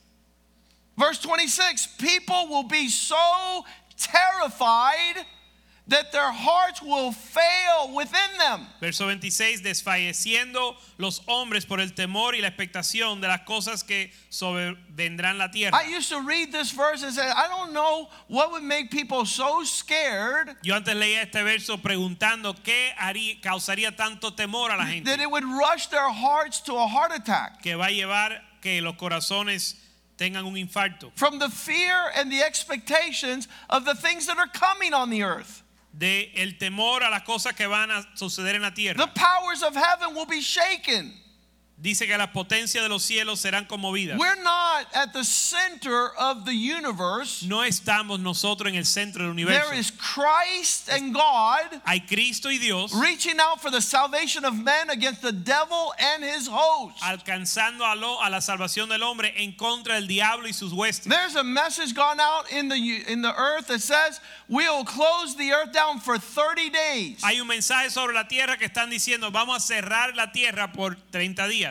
Verse 0.98 1.20
26 1.22 1.88
People 1.98 2.48
will 2.50 2.68
be 2.68 2.90
so 2.90 3.66
terrified 3.98 5.26
that 5.90 6.12
their 6.12 6.32
hearts 6.32 6.82
will 6.82 7.12
fail 7.14 7.94
within 7.96 8.38
them. 8.38 8.68
Verso 8.82 9.06
26, 9.06 9.62
desfalleciendo 9.62 10.76
los 10.98 11.22
hombres 11.28 11.66
por 11.66 11.80
el 11.80 11.92
temor 11.94 12.36
y 12.36 12.42
la 12.42 12.50
expectación 12.50 13.22
de 13.22 13.28
las 13.28 13.42
cosas 13.48 13.84
que 13.84 14.12
sobrevendrán 14.30 15.38
la 15.38 15.50
tierra. 15.50 15.72
I 15.78 15.88
used 15.96 16.10
to 16.10 16.22
read 16.22 16.52
this 16.52 16.72
verse 16.72 17.04
and 17.04 17.14
say, 17.14 17.26
I 17.26 17.48
don't 17.48 17.74
know 17.74 18.10
what 18.28 18.52
would 18.52 18.64
make 18.64 18.92
people 18.92 19.26
so 19.26 19.64
scared 19.64 20.56
Yo 20.62 20.76
antes 20.76 20.94
leía 20.96 21.22
este 21.24 21.42
verso 21.44 21.78
preguntando 21.78 22.54
qué 22.64 22.92
haría, 23.00 23.40
causaría 23.42 23.96
tanto 23.96 24.32
temor 24.34 24.72
a 24.72 24.78
la 24.78 24.86
gente. 24.86 25.10
that 25.10 25.20
it 25.22 25.30
would 25.30 25.46
rush 25.46 25.88
their 25.88 26.10
hearts 26.10 26.60
to 26.62 26.74
a 26.76 26.88
heart 26.88 27.12
attack. 27.16 27.62
que 27.62 27.76
va 27.76 27.86
a 27.86 27.92
llevar 27.92 28.42
que 28.62 28.82
los 28.82 28.96
corazones 28.96 29.76
tengan 30.18 30.46
un 30.46 30.56
infarto 30.58 31.12
From 31.16 31.40
the 31.40 31.50
fear 31.50 32.12
and 32.16 32.32
the 32.32 32.42
expectations 32.42 33.48
of 33.70 33.86
the 33.86 33.96
things 33.96 34.26
that 34.28 34.38
are 34.38 34.48
coming 34.48 34.94
on 34.94 35.10
the 35.10 35.24
earth. 35.24 35.64
De 35.98 36.32
el 36.36 36.58
temor 36.58 37.04
a 37.04 37.10
las 37.10 37.24
cosas 37.24 37.54
que 37.54 37.66
van 37.66 37.90
a 37.90 38.16
suceder 38.16 38.56
en 38.56 38.62
la 38.62 38.74
The 38.74 39.08
powers 39.16 39.64
of 39.64 39.76
heaven 39.76 40.16
will 40.16 40.28
be 40.28 40.42
shaken. 40.42 41.14
Dice 41.80 42.08
que 42.08 42.18
las 42.18 42.30
potencias 42.32 42.82
de 42.84 42.90
los 42.90 43.04
cielos 43.04 43.40
serán 43.40 43.66
conmovidas. 43.68 44.18
We're 44.18 44.42
not 44.42 44.88
at 44.96 45.14
the 45.14 45.24
center 45.24 46.10
of 46.18 46.44
the 46.44 46.52
universe. 46.56 47.44
No 47.46 47.62
estamos 47.64 48.20
nosotros 48.20 48.68
en 48.72 48.76
el 48.80 48.86
centro 48.86 49.24
del 49.28 49.36
There 49.36 49.46
universo. 49.46 49.74
is 49.76 49.92
Christ 49.92 50.90
and 50.90 51.14
God 51.14 51.82
Hay 51.86 52.00
Cristo 52.00 52.50
y 52.50 52.58
Dios 52.58 52.94
reaching 52.96 53.40
out 53.40 53.62
for 53.62 53.70
the 53.70 53.80
salvation 53.80 54.44
of 54.44 54.56
men 54.56 54.90
against 54.90 55.22
the 55.22 55.32
devil 55.32 55.94
and 56.00 56.24
his 56.24 56.48
host. 56.48 57.00
alcanzando 57.04 57.82
a, 57.86 57.96
lo- 57.96 58.18
a 58.24 58.30
la 58.32 58.40
salvación 58.42 58.90
del 58.90 59.04
hombre 59.04 59.32
en 59.38 59.52
contra 59.54 59.94
del 60.00 60.08
diablo 60.08 60.48
y 60.48 60.54
sus 60.54 60.74
huestes. 60.74 61.08
There's 61.08 61.36
a 61.36 61.44
message 61.44 61.94
gone 61.94 62.20
out 62.20 62.52
in 62.52 62.70
the 62.70 63.04
in 63.08 63.22
the 63.22 63.36
earth 63.36 63.68
that 63.68 63.82
says 63.82 64.20
we'll 64.50 64.84
close 64.84 65.36
the 65.36 65.52
earth 65.52 65.74
down 65.74 66.00
for 66.00 66.18
30 66.18 66.72
days. 66.72 67.22
Hay 67.24 67.40
un 67.40 67.48
mensaje 67.48 67.92
sobre 67.92 68.16
la 68.16 68.28
tierra 68.28 68.58
que 68.58 68.66
están 68.68 68.90
diciendo, 68.90 69.32
vamos 69.32 69.58
a 69.58 69.60
cerrar 69.74 70.16
la 70.16 70.32
tierra 70.32 70.72
por 70.74 70.96
30 71.12 71.48
días. 71.48 71.67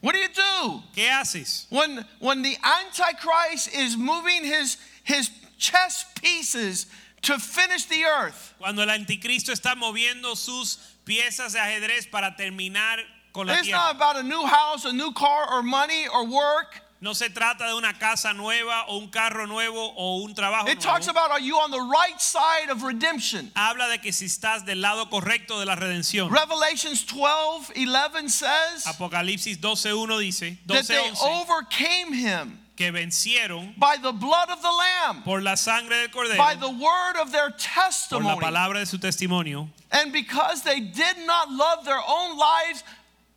What 0.00 0.14
do 0.14 0.18
you 0.18 0.28
do 0.28 0.82
¿Qué 0.94 1.08
haces? 1.08 1.66
when 1.70 2.04
when 2.20 2.42
the 2.42 2.56
antichrist 2.62 3.74
is 3.74 3.96
moving 3.96 4.44
his 4.44 4.76
his 5.02 5.30
chess 5.58 6.04
pieces 6.20 6.86
to 7.22 7.38
finish 7.38 7.86
the 7.86 8.04
earth? 8.04 8.54
Cuando 8.58 8.82
el 8.82 8.88
anticristo 8.88 9.52
está 9.52 9.74
moviendo 9.74 10.36
sus 10.36 10.78
piezas 11.06 11.52
de 11.52 11.60
ajedrez 11.60 12.10
para 12.10 12.34
terminar 12.38 12.98
con 13.32 13.46
la 13.46 13.54
It's 13.54 13.68
not 13.68 13.96
about 13.96 14.16
a 14.16 14.22
new 14.22 14.44
house, 14.44 14.84
a 14.84 14.92
new 14.92 15.12
car 15.12 15.50
or 15.50 15.62
money 15.62 16.06
or 16.06 16.26
work. 16.26 16.80
No 17.04 17.12
se 17.12 17.28
trata 17.28 17.66
de 17.66 17.74
una 17.74 17.92
casa 17.98 18.32
nueva 18.32 18.86
o 18.86 18.96
un 18.96 19.08
carro 19.08 19.46
nuevo 19.46 19.92
o 19.94 20.22
un 20.24 20.34
trabajo 20.34 20.70
It 20.70 20.80
talks 20.80 21.06
nuevo. 21.06 21.18
about 21.20 21.30
are 21.32 21.40
you 21.42 21.58
on 21.58 21.70
the 21.70 21.78
right 21.78 22.18
side 22.18 22.70
of 22.70 22.82
redemption? 22.82 23.52
Habla 23.54 23.88
de 23.90 23.98
que 23.98 24.10
si 24.10 24.24
estás 24.24 24.64
del 24.64 24.80
lado 24.80 25.10
correcto 25.10 25.60
de 25.60 25.66
la 25.66 25.76
redención. 25.76 26.30
Revelations 26.30 27.04
12 27.04 27.74
11 27.76 28.28
says 28.30 28.86
Apocalipsis 28.86 29.58
12.1 29.58 30.18
dice, 30.18 30.56
that 30.66 30.86
they 30.86 30.96
12.11, 30.96 31.42
overcame 31.42 32.12
him 32.14 32.58
que 32.74 32.90
vencieron 32.90 33.74
by 33.78 33.98
the 33.98 34.10
blood 34.10 34.48
of 34.48 34.62
the 34.62 34.72
Lamb, 34.72 35.22
por 35.24 35.42
la 35.42 35.56
sangre 35.56 35.96
del 35.96 36.08
cordero, 36.08 36.38
by 36.38 36.54
the 36.54 36.70
word 36.70 37.16
of 37.20 37.30
their 37.32 37.50
por 37.50 37.58
la 37.58 37.84
testimony. 37.84 38.40
palabra 38.40 38.78
de 38.78 38.86
su 38.86 38.96
testimonio, 38.96 39.68
And 39.92 40.10
because 40.10 40.62
they 40.62 40.80
did 40.80 41.18
not 41.26 41.50
love 41.50 41.84
their 41.84 42.00
own 42.08 42.38
lives 42.38 42.82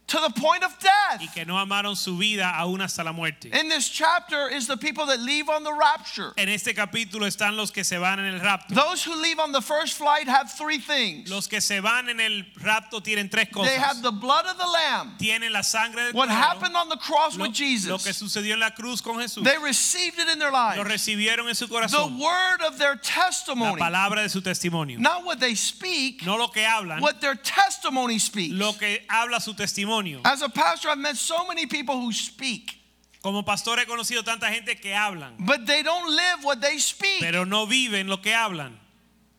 to 0.07 0.17
the 0.21 0.29
point 0.39 0.63
of 0.63 0.71
y 0.79 1.17
death. 1.19 1.33
que 1.33 1.45
no 1.45 1.57
amaron 1.57 1.95
su 1.97 2.17
vida 2.17 2.49
aún 2.55 2.81
hasta 2.81 3.03
la 3.03 3.11
muerte. 3.11 3.49
In 3.53 3.67
this 3.67 3.89
chapter 3.89 4.47
is 4.47 4.65
the 4.65 4.77
people 4.77 5.05
that 5.07 5.19
leave 5.19 5.49
on 5.49 5.63
the 5.65 5.73
rapture. 5.73 6.33
En 6.37 6.47
este 6.47 6.73
capítulo 6.73 7.27
están 7.27 7.57
los 7.57 7.71
que 7.71 7.83
se 7.83 7.97
van 7.97 8.19
en 8.19 8.25
el 8.33 8.39
rapto. 8.39 8.73
Those 8.73 9.03
who 9.03 9.15
leave 9.21 9.37
on 9.39 9.51
the 9.51 9.61
first 9.61 9.97
flight 9.97 10.27
have 10.29 10.49
three 10.51 10.77
things. 10.79 11.29
Los 11.29 11.47
que 11.47 11.59
se 11.59 11.81
van 11.81 12.07
en 12.09 12.21
el 12.21 12.45
rapto 12.61 13.01
tienen 13.03 13.29
tres 13.29 13.47
They 13.53 13.75
have 13.75 14.01
the 14.01 14.11
blood 14.11 14.45
of 14.45 14.57
the 14.57 14.65
Lamb. 14.67 15.17
Tienen 15.19 15.51
la 15.51 15.61
sangre 15.61 16.05
del 16.05 16.13
What 16.13 16.29
cordero, 16.29 16.41
happened 16.41 16.75
on 16.77 16.87
the 16.87 16.97
cross 16.97 17.35
lo, 17.37 17.43
with 17.45 17.53
Jesus. 17.53 17.89
lo 17.89 17.97
que 17.97 18.13
sucedió 18.13 18.53
en 18.53 18.61
la 18.61 18.71
cruz 18.71 19.01
con 19.01 19.15
Jesús. 19.17 19.43
They 19.43 19.57
received 19.57 20.19
it 20.19 20.29
in 20.29 20.39
their 20.39 20.51
Lo 20.51 20.57
lives. 20.69 20.87
recibieron 20.87 21.49
en 21.49 21.55
su 21.55 21.67
The 21.67 22.07
word 22.17 22.61
of 22.65 22.77
their 22.77 22.95
La 22.95 23.01
testimony. 23.01 23.77
palabra 23.77 24.21
de 24.21 24.29
su 24.29 24.39
testimonio. 24.41 24.99
Not 24.99 25.25
what 25.25 25.39
they 25.41 25.55
speak, 25.55 26.25
No 26.25 26.37
lo 26.37 26.47
que 26.47 26.63
hablan, 26.63 27.01
what 27.01 27.19
their 27.19 27.35
testimony 27.35 28.19
speaks. 28.19 28.53
lo 28.53 28.71
que 28.73 29.05
habla 29.09 29.41
su 29.41 29.53
testimonio. 29.53 29.97
As 30.25 30.42
a 30.42 30.50
pastor, 30.50 30.89
I've 30.89 30.98
met 30.98 31.18
so 31.18 31.48
many 31.48 31.66
people 31.66 32.00
who 32.00 32.12
speak, 32.12 32.75
Como 33.22 33.44
pastor 33.44 33.77
he 33.80 33.86
conocido 33.86 34.24
tanta 34.24 34.48
gente 34.48 34.75
que 34.75 34.92
hablan, 34.92 35.36
but 35.39 35.66
they 35.66 35.84
don't 35.84 36.08
live 36.10 36.44
what 36.44 36.62
they 36.62 36.77
speak. 36.77 37.20
pero 37.22 37.44
no 37.46 37.66
viven 37.66 38.08
lo 38.08 38.18
que 38.18 38.32
hablan. 38.32 38.74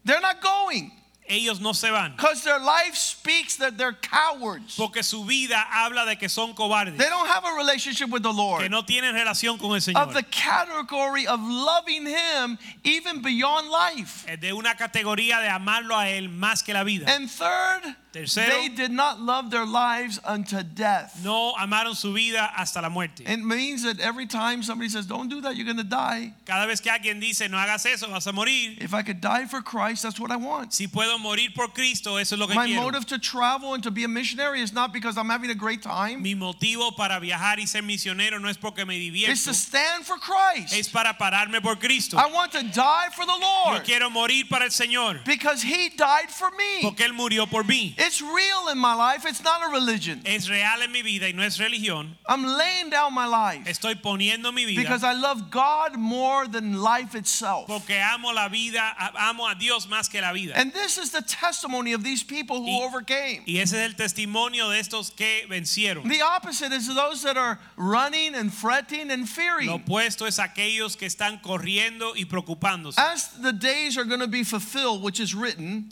They're 0.04 0.20
not 0.20 0.40
going 0.40 0.92
Ellos 1.28 1.60
no 1.60 1.72
se 1.74 1.90
van. 1.90 2.12
because 2.16 2.42
their 2.42 2.58
life 2.58 2.94
speaks 2.94 3.56
that 3.56 3.76
they're 3.76 3.92
cowards. 3.92 4.76
Porque 4.76 5.02
su 5.02 5.24
vida 5.24 5.62
habla 5.70 6.06
de 6.06 6.16
que 6.16 6.28
son 6.28 6.54
cobardes. 6.54 6.96
They 6.96 7.08
don't 7.08 7.28
have 7.28 7.44
a 7.44 7.54
relationship 7.54 8.08
with 8.08 8.22
the 8.22 8.32
Lord. 8.32 8.62
Que 8.62 8.70
no 8.70 8.82
tienen 8.82 9.14
relación 9.14 9.58
con 9.58 9.74
el 9.74 9.80
Señor. 9.80 10.08
Of 10.08 10.14
the 10.14 10.22
category 10.22 11.26
of 11.26 11.38
loving 11.40 12.06
Him 12.06 12.58
even 12.82 13.20
beyond 13.20 13.68
life. 13.68 14.26
De 14.40 14.52
una 14.54 14.74
categoría 14.74 15.40
de 15.42 15.48
amarlo 15.50 15.94
a 15.96 16.08
Él 16.08 16.30
más 16.30 16.64
que 16.64 16.72
la 16.72 16.82
vida. 16.82 17.04
And 17.06 17.28
third, 17.30 17.94
Tercero, 18.12 18.48
they 18.48 18.68
did 18.68 18.90
not 18.90 19.20
love 19.20 19.50
their 19.50 19.66
lives 19.66 20.18
unto 20.24 20.62
death. 20.62 21.20
no 21.22 21.54
amaron 21.58 21.94
su 21.94 22.12
vida 22.12 22.50
hasta 22.56 22.80
la 22.80 22.88
muerte. 22.88 23.22
It 23.26 23.40
means 23.40 23.82
that 23.82 24.00
every 24.00 24.26
time 24.26 24.62
somebody 24.62 24.88
says, 24.88 25.06
Don't 25.06 25.28
do 25.28 25.40
that, 25.42 25.56
you're 25.56 25.66
going 25.66 25.76
to 25.76 25.84
die. 25.84 26.32
Cada 26.46 26.66
vez 26.66 26.80
que 26.80 26.90
alguien 26.90 27.20
dice, 27.20 27.48
no 27.50 27.58
hagas 27.58 27.84
eso, 27.86 28.08
vas 28.08 28.26
a 28.26 28.32
morir. 28.32 28.76
If 28.80 28.94
I 28.94 29.02
could 29.02 29.20
die 29.20 29.44
for 29.44 29.60
Christ, 29.60 30.02
that's 30.04 30.18
what 30.18 30.30
I 30.30 30.36
want. 30.36 30.72
Si 30.72 30.86
puedo 30.86 31.18
morir 31.18 31.54
por 31.54 31.68
Cristo, 31.68 32.16
eso 32.16 32.34
es 32.34 32.38
lo 32.40 32.46
que 32.46 32.54
My 32.54 32.66
quiero. 32.66 32.82
motive 32.82 33.04
to 33.06 33.18
travel 33.18 33.74
and 33.74 33.82
to 33.82 33.90
be 33.90 34.04
a 34.04 34.08
missionary 34.08 34.62
is 34.62 34.72
not 34.72 34.92
because 34.92 35.18
I'm 35.18 35.28
having 35.28 35.50
a 35.50 35.54
great 35.54 35.82
time, 35.82 36.22
Mi 36.22 36.34
motivo 36.34 36.96
para 36.96 37.20
viajar 37.20 37.58
y 37.58 37.66
ser 37.66 37.82
misionero 37.82 38.40
no 38.40 38.48
es 38.48 38.56
porque 38.56 38.86
me 38.86 38.98
divierto. 38.98 39.32
it's 39.32 39.44
to 39.44 39.52
stand 39.54 40.04
for 40.06 40.16
Christ. 40.18 40.72
es 40.72 40.88
para 40.88 41.12
pararme 41.18 41.60
por 41.62 41.76
Cristo. 41.76 42.16
I 42.16 42.30
want 42.32 42.52
to 42.52 42.62
die 42.62 43.08
for 43.14 43.26
the 43.26 43.36
Lord. 43.38 43.78
Yo 43.78 43.84
quiero 43.84 44.08
morir 44.10 44.48
para 44.48 44.64
el 44.64 44.70
Señor, 44.70 45.24
because 45.26 45.62
He 45.62 45.90
died 45.90 46.30
for 46.30 46.50
me. 46.52 46.80
porque 46.82 47.00
Él 47.04 47.12
murió 47.12 47.46
por 47.48 47.64
mí. 47.64 47.94
It's 48.00 48.22
real 48.22 48.68
in 48.70 48.78
my 48.78 48.94
life, 48.94 49.26
it's 49.26 49.42
not 49.42 49.60
a 49.66 49.70
religion. 49.72 50.22
Es 50.24 50.48
real 50.48 50.82
en 50.82 50.92
mi 50.92 51.02
vida 51.02 51.26
y 51.26 51.32
no 51.32 51.42
es 51.42 51.58
religión. 51.58 52.10
I'm 52.28 52.44
laying 52.44 52.90
down 52.90 53.12
my 53.12 53.26
life 53.26 53.66
Estoy 53.66 54.00
poniendo 54.00 54.54
mi 54.54 54.66
vida 54.66 54.80
because 54.82 55.02
I 55.02 55.14
love 55.14 55.50
God 55.50 55.96
more 55.96 56.46
than 56.46 56.80
life 56.80 57.16
itself. 57.16 57.66
porque 57.66 57.90
amo 58.00 58.30
la 58.32 58.48
vida, 58.48 58.80
amo 59.18 59.48
a 59.48 59.56
Dios 59.56 59.88
más 59.88 60.08
que 60.08 60.20
la 60.20 60.32
vida. 60.32 60.52
And 60.56 60.72
this 60.72 60.96
is 60.96 61.10
the 61.10 61.22
testimony 61.22 61.92
of 61.92 62.04
these 62.04 62.22
people 62.22 62.58
who 62.62 62.70
Y- 62.78 62.84
overcame. 62.84 63.42
Y 63.46 63.58
ese 63.58 63.72
es 63.74 63.90
el 63.90 63.94
testimonio 63.96 64.70
de 64.70 64.78
estos 64.78 65.10
que 65.10 65.46
vencieron. 65.48 66.08
The 66.08 66.22
opposite 66.22 66.72
is 66.72 66.86
those 66.86 67.22
that 67.22 67.36
are 67.36 67.58
running 67.76 68.36
and 68.36 68.52
fretting 68.54 69.10
and 69.10 69.28
fearing. 69.28 69.66
Lo 69.66 69.78
opuesto 69.78 70.26
es 70.26 70.38
aquellos 70.38 70.96
que 70.96 71.08
están 71.08 71.42
corriendo 71.42 72.14
y 72.16 72.26
preocupándose. 72.26 72.96
As 72.98 73.28
the 73.42 73.52
days 73.52 73.98
are 73.98 74.04
going 74.04 74.20
to 74.20 74.28
be 74.28 74.44
fulfilled, 74.44 75.02
which 75.02 75.18
is 75.18 75.34
written, 75.34 75.90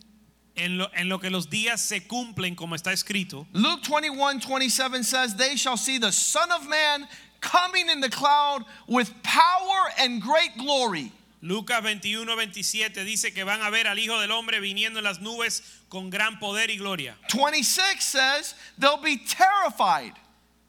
En 0.57 0.79
lo, 0.79 0.91
en 0.95 1.09
lo 1.09 1.19
que 1.19 1.29
los 1.29 1.51
días 1.51 1.83
se 1.83 2.07
cumplen 2.07 2.55
como 2.55 2.75
está 2.75 2.93
escrito. 2.93 3.47
Luke 3.53 3.83
21 3.87 4.41
27 4.41 5.05
says, 5.05 5.37
They 5.37 5.57
shall 5.57 5.77
see 5.77 5.99
the 5.99 6.11
Son 6.11 6.51
of 6.51 6.67
Man 6.67 7.07
coming 7.41 7.91
in 7.91 8.01
the 8.01 8.09
cloud 8.09 8.65
with 8.89 9.13
power 9.23 9.93
and 9.99 10.23
great 10.23 10.57
glory. 10.57 11.13
Lucas 11.43 11.81
21, 11.83 12.27
27 12.27 13.05
dice 13.05 13.33
que 13.33 13.45
van 13.45 13.61
a 13.63 13.71
ver 13.71 13.87
al 13.87 13.99
Hijo 13.99 14.19
del 14.19 14.33
Hombre 14.33 14.59
viniendo 14.61 14.99
en 14.99 15.05
las 15.05 15.21
nubes 15.21 15.63
con 15.89 16.11
gran 16.11 16.39
poder 16.39 16.71
y 16.71 16.77
gloria. 16.77 17.17
26 17.33 18.03
says, 18.03 18.55
They'll 18.79 18.97
be 18.97 19.19
terrified. 19.19 20.15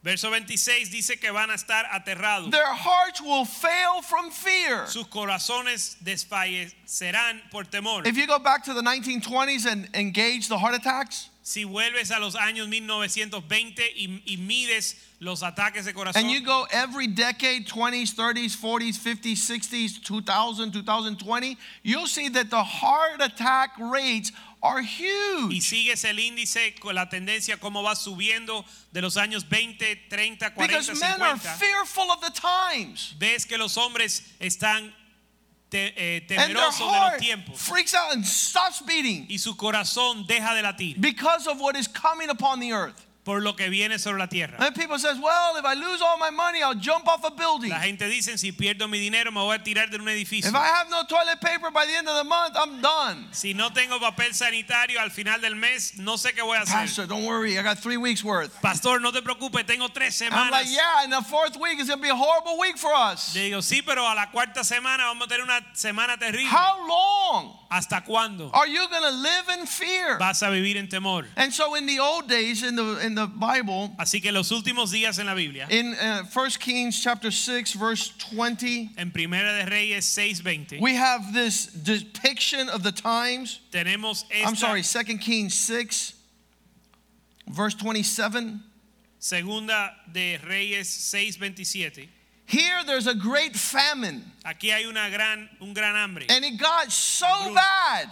Verso 0.07 0.29
26 0.31 0.89
dice 0.89 1.19
que 1.19 1.29
van 1.31 1.49
a 1.49 1.55
estar 1.55 1.85
aterrados. 1.91 2.49
Their 2.49 2.73
hearts 2.73 3.21
will 3.21 3.43
fail 3.43 4.01
from 4.01 4.31
fear. 4.31 4.87
Sus 4.87 5.05
corazones 5.07 5.97
desfallecerán 6.01 7.41
por 7.51 7.65
temor. 7.65 8.07
If 8.07 8.15
you 8.15 8.25
go 8.25 8.39
back 8.39 8.63
to 8.63 8.73
the 8.73 8.81
1920s 8.81 9.65
and 9.69 9.89
engage 9.93 10.47
the 10.47 10.57
heart 10.57 10.75
attacks, 10.75 11.27
Si 11.47 11.63
vuelves 11.63 12.11
a 12.11 12.19
los 12.19 12.35
años 12.35 12.67
1920 12.67 13.81
y, 13.95 14.21
y 14.25 14.35
mides 14.35 14.95
los 15.21 15.43
ataques 15.43 15.85
de 15.85 15.93
corazón 15.93 16.21
and 16.21 16.29
you 16.29 16.41
go 16.41 16.67
every 16.71 17.07
decade 17.07 17.65
20s, 17.65 18.13
30s, 18.15 18.57
40s, 18.57 18.97
50s, 18.97 19.37
60s, 19.37 20.03
2000, 20.03 20.71
2020, 20.73 21.57
you'll 21.83 22.05
see 22.05 22.27
that 22.27 22.49
the 22.49 22.61
heart 22.61 23.21
attack 23.21 23.71
rates 23.79 24.33
are 24.61 24.81
huge. 24.81 25.53
y 25.53 25.61
sigues 25.61 26.03
el 26.03 26.19
índice 26.19 26.73
con 26.79 26.95
la 26.95 27.07
tendencia 27.09 27.57
cómo 27.59 27.83
va 27.83 27.95
subiendo 27.95 28.65
de 28.91 29.01
los 29.01 29.15
años 29.17 29.47
20, 29.47 29.95
30, 30.09 30.53
40, 30.53 30.77
Because 30.79 30.99
men 30.99 31.21
are 31.21 31.37
50, 31.39 31.57
fearful 31.57 32.09
of 32.11 32.21
the 32.21 32.31
times. 32.31 33.13
ves 33.19 33.45
que 33.45 33.57
los 33.57 33.77
hombres 33.77 34.23
están 34.39 34.93
te- 35.69 35.93
eh, 35.95 36.21
temerosos 36.27 36.91
de 36.91 36.99
los 36.99 37.17
tiempos 37.19 37.59
freaks 37.59 37.93
out 37.93 38.13
and 38.13 38.25
stops 38.25 38.81
beating 38.85 39.27
y 39.29 39.37
su 39.37 39.55
corazón 39.55 40.25
deja 40.25 40.53
de 40.55 40.61
latir 40.63 40.95
because 40.99 41.45
of 41.47 41.59
what 41.59 41.75
is 41.75 41.87
coming 41.87 42.29
upon 42.29 42.59
the 42.59 42.71
earth. 42.71 43.05
Por 43.27 43.41
lo 43.41 43.57
que 43.57 43.69
viene 43.69 43.99
sobre 43.99 44.19
la 44.19 44.27
tierra. 44.27 44.55
And 44.57 44.73
people 44.73 44.97
says, 44.97 45.19
well, 45.21 45.57
if 45.57 45.65
I 45.65 45.73
lose 45.73 46.01
all 46.01 46.17
my 46.17 46.29
money, 46.29 46.63
I'll 46.63 46.79
jump 46.79 47.09
off 47.09 47.25
a 47.25 47.31
building. 47.31 47.69
La 47.69 47.81
gente 47.81 48.07
dice, 48.07 48.37
si 48.37 48.53
pierdo 48.53 48.89
mi 48.89 48.99
dinero 48.99 49.33
me 49.33 49.41
voy 49.41 49.55
a 49.55 49.59
tirar 49.61 49.89
de 49.89 49.97
un 49.97 50.07
edificio. 50.07 50.47
If 50.47 50.55
I 50.55 50.65
have 50.65 50.89
no 50.89 51.03
toilet 51.03 51.41
paper 51.41 51.69
by 51.69 51.85
the 51.85 51.91
end 51.91 52.07
of 52.07 52.15
the 52.15 52.23
month, 52.23 52.55
I'm 52.55 52.81
done. 52.81 53.27
Si 53.33 53.53
no 53.53 53.67
tengo 53.71 53.99
papel 53.99 54.33
sanitario 54.33 55.01
al 55.01 55.09
final 55.09 55.41
del 55.41 55.55
mes, 55.55 55.97
no 55.97 56.15
sé 56.15 56.33
qué 56.33 56.41
voy 56.41 56.55
a 56.55 56.61
hacer. 56.61 56.87
Pastor, 56.87 57.05
don't 57.05 57.25
worry. 57.25 57.59
I 57.59 57.63
got 57.63 57.79
three 57.79 57.97
weeks 57.97 58.23
worth. 58.23 58.61
Pastor, 58.61 59.01
no 59.01 59.11
te 59.11 59.21
preocupes, 59.21 59.65
tengo 59.65 59.89
tres 59.89 60.15
semanas. 60.15 60.45
I'm 60.45 60.51
like, 60.51 60.67
yeah, 60.69 61.03
and 61.03 61.11
the 61.11 61.21
fourth 61.21 61.59
week 61.59 61.81
is 61.81 61.89
going 61.89 61.99
to 61.99 62.03
be 62.03 62.09
a 62.09 62.15
horrible 62.15 62.57
week 62.57 62.77
for 62.77 62.93
us. 62.93 63.35
Le 63.35 63.41
digo, 63.49 63.61
sí, 63.61 63.81
pero 63.85 64.03
a 64.03 64.15
la 64.15 64.27
cuarta 64.31 64.63
semana 64.63 65.03
vamos 65.03 65.25
a 65.25 65.27
tener 65.27 65.43
una 65.43 65.59
semana 65.73 66.17
terrible. 66.17 66.47
How 66.47 66.87
long 66.87 67.57
¿Hasta 67.69 68.05
cuándo 68.05 68.49
are 68.53 68.67
you 68.67 68.87
going 68.87 69.03
to 69.03 69.11
live 69.11 69.59
in 69.59 69.65
fear? 69.67 70.17
vas 70.17 70.41
a 70.41 70.49
vivir 70.49 70.77
en 70.77 70.87
temor? 70.87 71.25
And 71.35 71.53
so 71.53 71.75
in 71.75 71.85
the 71.85 71.99
old 71.99 72.29
days 72.29 72.63
in 72.63 72.75
the 72.75 73.05
in 73.05 73.16
the 73.17 73.25
Bible, 73.27 73.91
Así 73.97 74.21
que 74.21 74.31
los 74.31 74.51
últimos 74.51 74.91
días 74.91 75.17
en 75.19 75.25
la 75.25 75.33
Biblia, 75.33 75.67
in 75.71 75.93
uh, 75.95 76.23
1 76.31 76.49
Kings 76.59 77.01
chapter 77.01 77.31
6 77.31 77.73
verse 77.73 78.09
20, 78.31 78.91
en 78.97 79.11
Primera 79.11 79.63
de 79.63 79.69
Reyes 79.69 80.05
6:20, 80.05 80.79
we 80.79 80.93
have 80.95 81.33
this 81.33 81.65
depiction 81.67 82.69
of 82.69 82.83
the 82.83 82.91
times. 82.91 83.59
tenemos 83.71 84.23
I'm 84.45 84.55
sorry, 84.55 84.83
2 84.83 85.17
Kings 85.17 85.55
6 85.55 86.13
verse 87.47 87.73
27. 87.75 88.61
segunda 89.19 89.95
de 90.11 90.37
Reyes 90.47 90.87
6:27. 90.87 92.07
Here 92.45 92.83
there's 92.85 93.07
a 93.07 93.15
great 93.15 93.57
famine 93.57 94.23
Aquí 94.45 94.71
hay 94.71 94.85
una 94.85 95.09
gran, 95.09 95.49
un 95.59 95.73
gran 95.73 95.95
hambre. 95.95 96.25
and 96.29 96.45
it 96.45 96.57
got 96.57 96.91
so 96.91 97.25
Bruno. 97.43 97.55
bad 97.55 98.09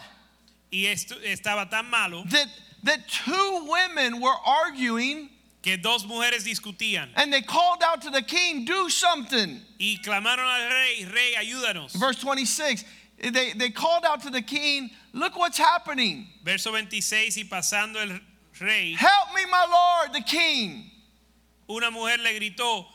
Y 0.74 0.88
esto 0.88 1.16
estaba 1.24 1.70
tan 1.70 1.90
malo 1.90 2.24
that 2.32 2.48
that 2.86 3.08
two 3.08 3.68
women 3.70 4.22
were 4.22 4.34
arguing 4.46 5.30
que 5.62 5.78
dos 5.78 6.06
mujeres 6.06 6.44
discutían 6.44 7.08
and 7.16 7.32
they 7.34 7.42
called 7.42 7.82
out 7.84 8.02
to 8.02 8.10
the 8.10 8.22
king, 8.22 8.66
"Do 8.66 8.90
something." 8.90 9.62
y 9.80 10.00
clamaron 10.04 10.40
al 10.40 10.70
rey, 10.70 11.06
rey, 11.14 11.34
ayúdanos. 11.38 11.92
Verse 11.94 12.20
26. 12.20 12.84
They, 13.18 13.54
they 13.54 13.70
called 13.70 14.04
out 14.06 14.22
to 14.24 14.30
the 14.30 14.42
king, 14.42 14.90
Look 15.14 15.38
what's 15.38 15.58
happening. 15.58 16.28
Verso 16.44 16.70
26 16.72 17.38
y 17.38 17.44
pasando 17.50 17.96
el 17.96 18.20
rey, 18.60 18.94
Help 18.94 19.34
me, 19.34 19.46
my 19.50 19.66
lord, 19.72 20.14
the 20.14 20.22
king. 20.22 20.92
una 21.70 21.90
mujer 21.90 22.18
le 22.22 22.38
gritó, 22.38 22.86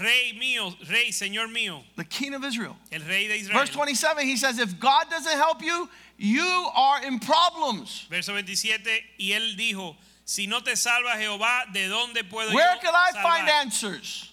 rey 0.00 0.32
mío, 0.40 0.72
rey, 0.88 1.10
señor 1.10 1.52
mío, 1.52 1.82
The 1.96 2.04
king 2.04 2.34
of 2.34 2.44
Israel. 2.44 2.76
el 2.92 3.00
rey 3.00 3.26
de 3.26 3.36
Israel. 3.36 3.58
Verse 3.58 3.70
27, 3.70 4.24
he 4.24 4.36
says, 4.36 4.58
If 4.60 4.78
God 4.78 5.10
doesn't 5.10 5.32
help 5.32 5.60
you, 5.60 5.88
you 6.22 6.68
are 6.74 7.04
in 7.04 7.18
problems. 7.18 8.06
Verso 8.08 8.32
27 8.32 8.86
y 9.18 9.32
él 9.32 9.56
dijo, 9.56 9.96
si 10.24 10.46
no 10.46 10.60
te 10.60 10.76
salva 10.76 11.16
Jehová, 11.16 11.64
¿de 11.72 11.88
dónde 11.88 12.22
puedo 12.28 12.54
Where 12.54 12.74
yo 12.76 12.80
can 12.80 12.94
I 12.94 13.10
find 13.22 13.48
answers? 13.48 14.32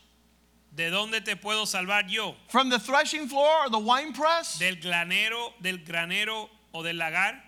¿De 0.74 0.90
dónde 0.92 1.24
te 1.26 1.36
puedo 1.36 1.66
salvar 1.66 2.08
yo? 2.08 2.36
From 2.48 2.70
the 2.70 2.78
threshing 2.78 3.28
floor 3.28 3.66
or 3.66 3.70
the 3.70 3.80
wine 3.80 4.14
press? 4.14 4.60
¿Del 4.60 4.76
granero, 4.76 5.54
del 5.62 5.80
granero 5.80 6.50
o 6.74 6.84
del 6.84 6.98
lagar? 6.98 7.42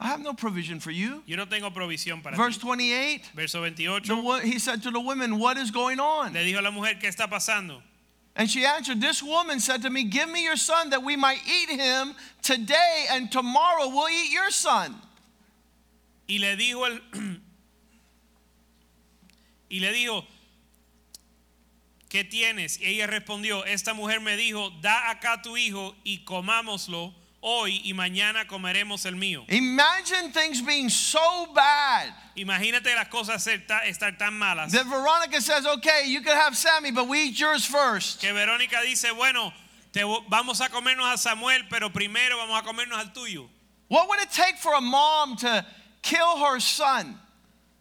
I 0.00 0.08
have 0.08 0.20
no 0.20 0.34
provision 0.34 0.80
for 0.80 0.90
you. 0.90 1.22
Yo 1.26 1.36
no 1.36 1.46
tengo 1.46 1.70
provisión 1.70 2.22
para 2.22 2.36
Verse 2.36 2.58
28, 2.58 3.30
Verso 3.34 3.60
28 3.60 4.06
the 4.06 4.40
he 4.44 4.58
said 4.58 4.82
to 4.82 4.90
the 4.90 4.98
women, 4.98 5.38
What 5.38 5.56
is 5.56 5.70
going 5.70 6.00
on? 6.00 6.32
le 6.32 6.40
dijo 6.40 6.58
a 6.58 6.62
la 6.62 6.70
mujer, 6.70 6.94
¿qué 7.00 7.08
está 7.08 7.28
pasando? 7.28 7.80
And 8.36 8.50
she 8.50 8.64
answered, 8.64 9.00
This 9.00 9.22
woman 9.22 9.60
said 9.60 9.82
to 9.82 9.90
me, 9.90 10.04
Give 10.04 10.28
me 10.28 10.42
your 10.42 10.56
son 10.56 10.90
that 10.90 11.02
we 11.02 11.16
might 11.16 11.40
eat 11.46 11.70
him 11.70 12.14
today, 12.42 13.06
and 13.10 13.30
tomorrow 13.30 13.88
we'll 13.88 14.08
eat 14.08 14.32
your 14.32 14.50
son. 14.50 14.94
Y 16.28 16.38
le 16.38 16.56
dijo 16.56 16.86
el 16.86 17.00
y 19.70 19.80
le 19.80 19.92
dijo 19.92 20.24
¿Qué 22.14 22.22
tienes? 22.22 22.78
Y 22.80 22.86
ella 22.86 23.08
respondió, 23.08 23.64
esta 23.64 23.92
mujer 23.92 24.20
me 24.20 24.36
dijo, 24.36 24.70
da 24.80 25.10
acá 25.10 25.42
tu 25.42 25.56
hijo 25.56 25.96
y 26.04 26.18
comámoslo 26.24 27.12
hoy 27.46 27.82
y 27.84 27.92
mañana 27.92 28.46
comeremos 28.46 29.04
el 29.04 29.14
mío. 29.16 29.44
Imagine 29.50 30.32
things 30.32 30.62
being 30.62 30.88
so 30.88 31.46
bad 31.54 32.08
Imagínate 32.36 32.94
las 32.94 33.08
cosas 33.08 33.46
estar 33.46 34.16
tan 34.18 34.32
malas 34.34 34.72
that 34.72 34.86
Veronica 34.86 35.40
says, 35.40 35.66
Okay, 35.66 36.04
you 36.06 36.22
can 36.22 36.36
have 36.36 36.56
Sammy, 36.56 36.90
but 36.90 37.06
we 37.06 37.28
eat 37.28 37.38
yours 37.38 37.64
first. 37.66 38.20
que 38.20 38.32
Verónica 38.32 38.82
dice, 38.82 39.12
bueno, 39.14 39.52
te 39.92 40.00
vamos 40.00 40.60
a 40.60 40.68
comernos 40.70 41.12
a 41.12 41.18
Samuel, 41.18 41.62
pero 41.70 41.90
primero 41.90 42.36
vamos 42.38 42.58
a 42.58 42.62
comernos 42.64 42.98
al 42.98 43.12
tuyo. 43.12 43.46
What 43.88 44.08
would 44.08 44.20
it 44.20 44.30
take 44.32 44.56
for 44.56 44.72
a 44.74 44.80
mom 44.80 45.36
to 45.36 45.64
kill 46.02 46.38
her 46.38 46.58
son, 46.60 47.20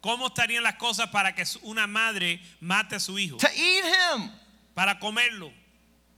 ¿Cómo 0.03 0.27
estarían 0.27 0.63
las 0.63 0.75
cosas 0.75 1.09
para 1.09 1.31
que 1.31 1.45
una 1.65 1.87
madre 1.87 2.41
mate 2.59 2.97
a 2.97 2.99
su 2.99 3.13
hijo? 3.13 3.37
to 3.37 3.47
eat 3.55 3.85
him? 3.85 4.29
Para 4.75 4.95
comerlo. 5.01 5.49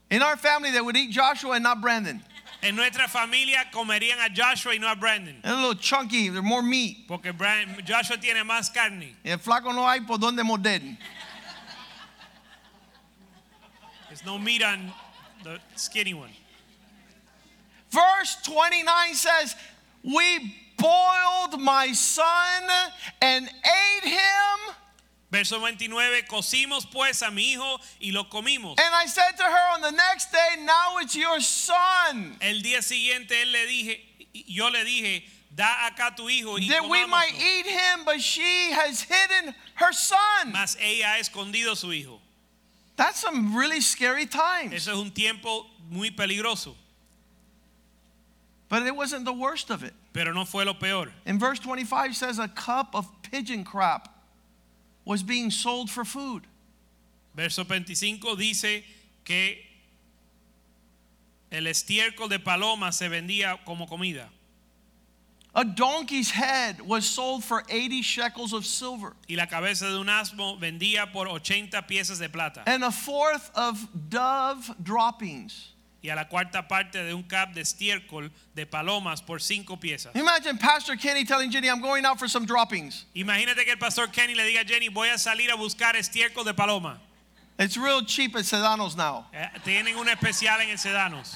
In 0.10 0.22
our 0.24 0.36
family, 0.38 0.72
they 0.72 0.82
would 0.82 0.98
eat 0.98 1.12
Joshua 1.12 1.54
and 1.56 1.64
not 1.64 1.82
Brandon. 1.82 2.22
En 2.66 2.76
nuestra 2.76 3.08
familia 3.08 3.70
comerían 3.72 4.20
a 4.20 4.28
Joshua 4.36 4.74
y 4.74 4.80
no 4.80 4.88
a 4.88 4.96
Brandon. 4.96 5.40
They're 5.44 5.54
a 5.54 5.56
little 5.56 5.76
chunky, 5.76 6.30
they're 6.30 6.42
more 6.42 6.64
meat. 6.64 7.08
Porque 7.08 7.32
Brian- 7.32 7.76
Joshua 7.86 8.18
tiene 8.18 8.44
más 8.44 8.74
carne. 8.74 9.16
Y 9.24 9.30
el 9.30 9.38
flaco 9.38 9.72
no 9.72 9.88
hay 9.88 10.00
por 10.00 10.18
donde 10.18 10.44
morder. 10.44 10.82
There's 14.08 14.26
no 14.26 14.40
meat 14.40 14.64
on 14.64 14.92
the 15.44 15.60
skinny 15.76 16.16
one. 16.16 16.32
Verse 17.92 18.38
29 18.44 19.14
says, 19.14 19.56
We 20.04 20.56
boiled 20.78 21.60
my 21.62 21.92
son 21.92 22.64
and 23.22 23.46
ate 23.48 24.10
him. 24.10 24.76
Verso 25.36 25.60
29, 25.60 26.26
cocimos 26.28 26.86
pues 26.90 27.22
a 27.22 27.30
mi 27.30 27.52
hijo 27.54 27.80
y 28.00 28.12
lo 28.12 28.30
comimos. 28.30 28.80
And 28.80 28.96
I 28.96 29.06
said 29.06 29.36
to 29.36 29.44
her 29.44 29.74
on 29.74 29.82
the 29.82 29.92
next 29.92 30.32
day, 30.32 30.64
Now 30.64 30.98
it's 31.00 31.14
your 31.14 31.42
son. 31.42 32.38
El 32.40 32.62
día 32.62 32.82
siguiente 32.82 33.32
él 33.42 33.52
le 33.52 33.66
dije, 33.68 34.00
yo 34.48 34.70
le 34.70 34.86
dije, 34.86 35.24
da 35.54 35.88
acá 35.88 36.16
tu 36.16 36.30
hijo 36.30 36.58
y 36.58 36.70
That 36.70 36.88
we 36.90 37.06
might 37.06 37.34
eat 37.34 37.66
him, 37.66 38.06
but 38.06 38.22
she 38.22 38.72
has 38.72 39.02
hidden 39.02 39.54
her 39.76 39.92
son. 39.92 40.54
Mas 40.54 40.78
ella 40.80 41.16
ha 41.16 41.20
escondido 41.20 41.76
su 41.76 41.92
hijo. 41.92 42.22
That's 42.96 43.20
some 43.20 43.58
really 43.58 43.82
scary 43.82 44.26
times. 44.28 44.74
Eso 44.74 44.92
es 44.92 44.98
un 44.98 45.12
tiempo 45.12 45.66
muy 45.90 46.12
peligroso, 46.12 46.76
But 48.70 48.84
it 48.84 48.96
wasn't 48.96 49.26
the 49.26 49.34
worst 49.34 49.70
of 49.70 49.84
it. 49.84 49.94
pero 50.14 50.32
no 50.32 50.46
fue 50.46 50.64
lo 50.64 50.76
peor. 50.76 51.12
In 51.26 51.38
verse 51.38 51.60
25 51.60 52.16
says 52.16 52.40
a 52.40 52.48
cup 52.48 52.96
of 52.96 53.06
pigeon 53.22 53.66
crop 53.66 54.15
was 55.06 55.24
being 55.24 55.50
sold 55.52 55.90
for 55.90 56.04
food. 56.04 56.44
Verso 57.34 57.64
25 57.64 58.36
dice 58.36 58.84
que 59.24 59.58
el 61.52 61.68
estiércol 61.68 62.30
de 62.30 62.40
paloma 62.40 62.92
se 62.92 63.08
vendía 63.08 63.58
como 63.66 63.86
comida 63.86 64.30
A 65.58 65.64
donkey's 65.64 66.32
head 66.32 66.82
was 66.82 67.06
sold 67.06 67.42
for 67.42 67.64
80 67.70 68.02
shekels 68.02 68.52
of 68.52 68.66
silver, 68.66 69.14
y 69.30 69.36
la 69.36 69.46
cabeza 69.46 69.90
de 69.90 69.98
un 69.98 70.08
asno 70.08 70.60
vendía 70.60 71.14
por 71.14 71.30
80 71.30 71.82
piezas 71.84 72.20
de 72.20 72.28
plata 72.28 72.64
and 72.68 72.84
a 72.84 72.92
fourth 72.92 73.52
of 73.56 73.88
dove 74.10 74.70
droppings. 74.84 75.70
Y 76.06 76.10
a 76.12 76.16
la 76.16 76.26
cuarta 76.26 76.68
parte 76.68 77.04
de 77.04 77.14
un 77.14 77.24
cap 77.24 77.54
de 77.54 77.62
estiércol 77.62 78.32
de 78.54 78.66
palomas 78.68 79.22
por 79.24 79.42
5 79.42 79.80
piezas. 79.80 80.16
Imagine 80.16 80.58
Pastor 80.60 80.96
Kenny 80.98 81.26
telling 81.26 81.50
Jenny, 81.52 81.68
I'm 81.68 81.82
going 81.82 82.06
out 82.06 82.20
for 82.20 82.28
some 82.28 82.46
droppings. 82.46 83.06
Imagínate 83.16 83.66
que 83.66 83.72
el 83.72 83.78
pastor 83.78 84.08
Kenny 84.08 84.36
le 84.36 84.44
diga 84.44 84.62
a 84.62 84.66
Jenny, 84.66 84.90
voy 84.90 85.10
a 85.10 85.18
salir 85.18 85.50
a 85.52 85.56
buscar 85.56 85.96
estiércol 85.96 86.46
de 86.46 86.54
paloma. 86.54 87.00
It's 87.58 87.76
real 87.78 88.04
cheap 88.04 88.36
at 88.36 88.44
Sedanos 88.44 88.96
now. 88.96 89.26
Eh, 89.34 89.48
Tienen 89.64 89.96
un 89.96 90.08
especial 90.08 90.62
en 90.62 90.70
el 90.70 90.78
Sedanos. 90.78 91.36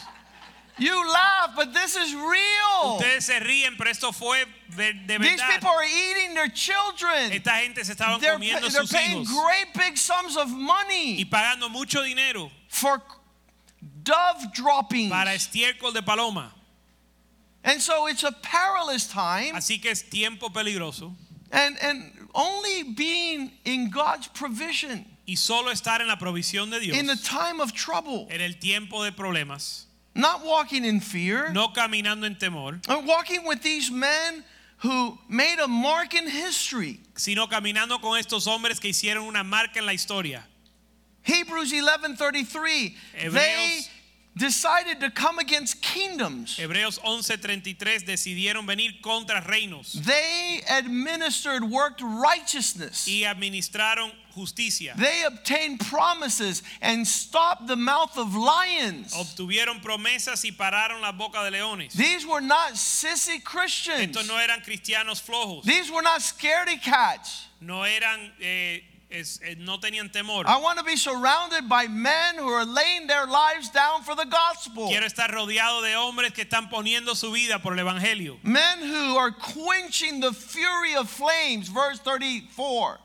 You 0.77 0.95
laugh, 1.11 1.55
but 1.55 1.73
this 1.73 1.97
is 1.97 2.13
real. 2.13 2.99
Ustedes 2.99 3.25
se 3.25 3.39
ríen, 3.39 3.75
pero 3.77 3.89
esto 3.89 4.11
fue 4.13 4.45
de, 4.77 4.93
de 4.93 5.17
These 5.19 5.31
verdad. 5.41 5.49
people 5.55 5.69
are 5.69 5.83
eating 5.83 6.33
their 6.35 6.47
children. 6.47 7.33
Esta 7.33 7.59
gente 7.61 7.83
se 7.83 7.93
estaban 7.95 8.21
They're, 8.21 8.35
comiendo 8.37 8.61
they're 8.71 8.85
sus 8.85 8.91
paying 8.91 9.23
hijos 9.25 9.43
great 9.43 9.73
big 9.73 9.97
sums 9.97 10.37
of 10.37 10.47
y 10.47 10.55
money 10.55 11.25
pagando 11.25 11.69
mucho 11.69 12.01
dinero 12.01 12.49
for 12.69 13.01
dove 14.03 14.53
droppings. 14.53 15.09
para 15.11 15.33
estiércol 15.33 15.93
de 15.93 16.01
paloma. 16.01 16.51
And 17.63 17.81
so 17.81 18.07
it's 18.07 18.23
a 18.23 18.31
perilous 18.31 19.07
time. 19.07 19.53
Así 19.53 19.81
que 19.81 19.91
es 19.91 20.03
tiempo 20.03 20.49
peligroso 20.49 21.13
And, 21.51 21.77
and 21.81 22.11
only 22.33 22.83
being 22.83 23.51
in 23.65 23.89
God's 23.89 24.27
provision 24.27 25.05
y 25.27 25.35
solo 25.35 25.71
estar 25.71 25.99
en 25.99 26.07
la 26.07 26.15
provisión 26.17 26.69
de 26.69 26.79
Dios 26.79 26.97
in 26.97 27.07
the 27.07 27.15
time 27.15 27.59
of 27.59 27.73
trouble, 27.73 28.27
en 28.29 28.39
el 28.41 28.53
tiempo 28.53 29.03
de 29.03 29.11
problemas, 29.11 29.85
not 30.15 30.45
walking 30.45 30.85
in 30.85 30.99
fear, 30.99 31.51
no 31.51 31.69
caminando 31.69 32.25
en 32.25 32.35
temor, 32.35 32.79
and 32.87 33.07
walking 33.07 33.45
with 33.45 33.61
these 33.61 33.91
men 33.91 34.43
who 34.77 35.17
made 35.27 35.59
a 35.59 35.67
mark 35.67 36.13
in 36.13 36.27
history. 36.27 36.99
sino 37.15 37.47
caminando 37.47 37.99
con 37.99 38.17
estos 38.17 38.47
hombres 38.47 38.79
que 38.79 38.89
hicieron 38.89 39.23
una 39.27 39.43
marca 39.43 39.79
en 39.79 39.85
la 39.85 39.93
historia. 39.93 40.45
Hebrews 41.23 41.71
11:33 41.73 42.95
they 43.31 43.81
decided 44.37 45.01
to 45.01 45.09
come 45.09 45.37
against 45.39 45.81
kingdoms. 45.81 46.55
Hebreos 46.57 46.97
11:33 46.99 48.05
decidieron 48.05 48.65
venir 48.65 48.93
contra 49.01 49.41
reinos 49.41 49.91
They 50.05 50.61
administered, 50.69 51.63
worked 51.63 52.01
righteousness. 52.01 53.05
y 53.07 53.23
administraron 53.25 54.11
justicia. 54.33 54.93
They 54.97 55.23
obtained 55.23 55.81
promises 55.81 56.63
and 56.81 57.05
stopped 57.05 57.67
the 57.67 57.75
mouth 57.75 58.17
of 58.17 58.33
lions. 58.35 59.13
Obtuvieron 59.13 59.81
promesas 59.81 60.45
y 60.45 60.51
pararon 60.51 61.01
la 61.01 61.11
boca 61.11 61.43
de 61.43 61.51
leones. 61.51 61.93
These 61.93 62.25
were 62.25 62.39
not 62.41 62.73
sissy 62.75 63.43
Christians. 63.43 64.15
Estos 64.15 64.27
no 64.27 64.37
eran 64.37 64.61
cristianos 64.61 65.19
flojos, 65.21 65.63
These 65.65 65.91
were 65.91 66.03
not 66.03 66.21
scaredy 66.21 66.81
cats. 66.81 67.47
no 67.59 67.83
eran, 67.83 68.31
eh, 68.41 68.79
es- 69.09 69.39
eh, 69.43 69.55
no 69.57 69.79
tenían 69.79 70.11
temor. 70.11 70.45
I 70.47 70.57
want 70.57 70.77
to 70.79 70.83
be 70.85 70.95
surrounded 70.95 71.67
by 71.67 71.87
men 71.87 72.35
who 72.37 72.47
are 72.49 72.65
laying 72.65 73.07
their 73.07 73.25
lives 73.25 73.69
down 73.71 74.03
for 74.03 74.15
the 74.15 74.25
gospel. 74.25 74.87
Quiero 74.89 75.05
estar 75.05 75.29
rodeado 75.31 75.81
de 75.81 75.95
hombres 75.95 76.33
que 76.33 76.43
están 76.45 76.69
poniendo 76.69 77.15
su 77.15 77.31
vida 77.31 77.59
por 77.61 77.73
el 77.73 77.79
evangelio. 77.79 78.37
Men 78.43 78.79
who 78.81 79.17
are 79.17 79.31
quenching 79.31 80.19
the 80.21 80.31
fury 80.33 80.95
of 80.95 81.09
flames. 81.09 81.69
Verse 81.69 81.99
34. 81.99 82.99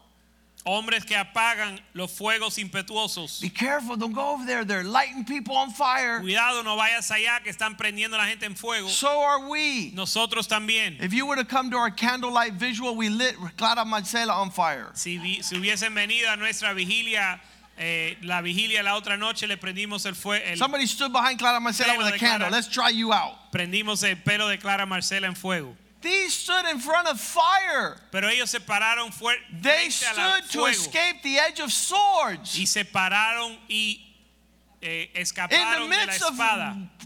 Hombres 0.67 1.05
que 1.05 1.15
apagan 1.15 1.79
los 1.93 2.11
fuegos 2.11 2.57
impetuosos. 2.59 3.41
Be 3.43 3.51
careful, 3.51 3.97
don't 3.97 4.15
go 4.15 4.31
over 4.31 4.47
there. 4.47 4.65
They're 4.65 4.83
lighting 4.83 5.27
people 5.27 5.57
on 5.57 5.71
fire. 5.71 6.21
Cuidado, 6.21 6.63
no 6.65 6.77
vayas 6.77 7.11
allá 7.11 7.43
que 7.43 7.53
están 7.53 7.77
prendiendo 7.77 8.17
la 8.17 8.25
gente 8.27 8.47
en 8.47 8.55
fuego. 8.55 8.89
So 8.89 9.09
are 9.09 9.47
we. 9.47 9.93
Nosotros 9.95 10.49
también. 10.49 10.97
If 11.03 11.13
you 11.13 11.27
were 11.27 11.37
to 11.37 11.45
come 11.45 11.71
to 11.71 11.77
our 11.77 11.91
candlelight 11.91 12.55
visual, 12.55 12.97
we 12.97 13.11
lit 13.11 13.37
Clara 13.59 13.85
Marcela 13.85 14.33
on 14.33 14.51
fire. 14.51 14.89
Si, 14.95 15.43
si 15.43 15.57
hubiesen 15.57 15.95
venido 15.95 16.33
a 16.33 16.37
nuestra 16.37 16.73
vigilia, 16.73 17.41
eh, 17.77 18.17
la 18.23 18.41
vigilia 18.41 18.83
la 18.83 18.97
otra 18.99 19.19
noche, 19.19 19.47
le 19.47 19.59
prendimos 19.59 20.07
el 20.07 20.15
fuego. 20.15 20.57
Somebody 20.57 20.87
stood 20.87 21.13
behind 21.13 21.39
Clara 21.39 21.61
Marcela 21.61 21.99
with 21.99 22.07
a 22.07 22.19
candle. 22.19 22.49
Clara. 22.49 22.51
Let's 22.51 22.69
try 22.69 22.89
you 22.89 23.13
out. 23.13 23.53
prendimos 23.53 24.03
el 24.03 24.17
pelo 24.17 24.49
de 24.49 24.57
Clara 24.57 24.87
Marcela 24.87 25.27
en 25.27 25.35
fuego. 25.35 25.77
These 26.05 26.35
stood 26.35 26.67
in 26.67 26.79
front 26.81 27.09
of 27.09 27.19
fire. 27.19 27.97
Pero 28.13 28.29
ellos 28.29 28.51
se 28.51 28.59
pararon 28.61 29.11
They 29.63 29.89
frente 29.89 30.05
a 30.05 30.15
la 30.15 30.37
stood 30.37 30.51
to 30.53 30.67
escape 30.67 31.23
the 31.23 31.39
edge 31.39 31.61
of 31.61 31.73
swords. 31.73 32.59
y 32.59 32.67
se 32.67 32.85
pararon 32.85 33.57
y 33.69 34.01
eh, 34.83 35.07
In 35.07 35.15
the 35.15 35.21
escaparon 35.21 35.49
de 35.49 35.81
la 35.81 35.87
midst 35.87 36.23
of 36.23 36.37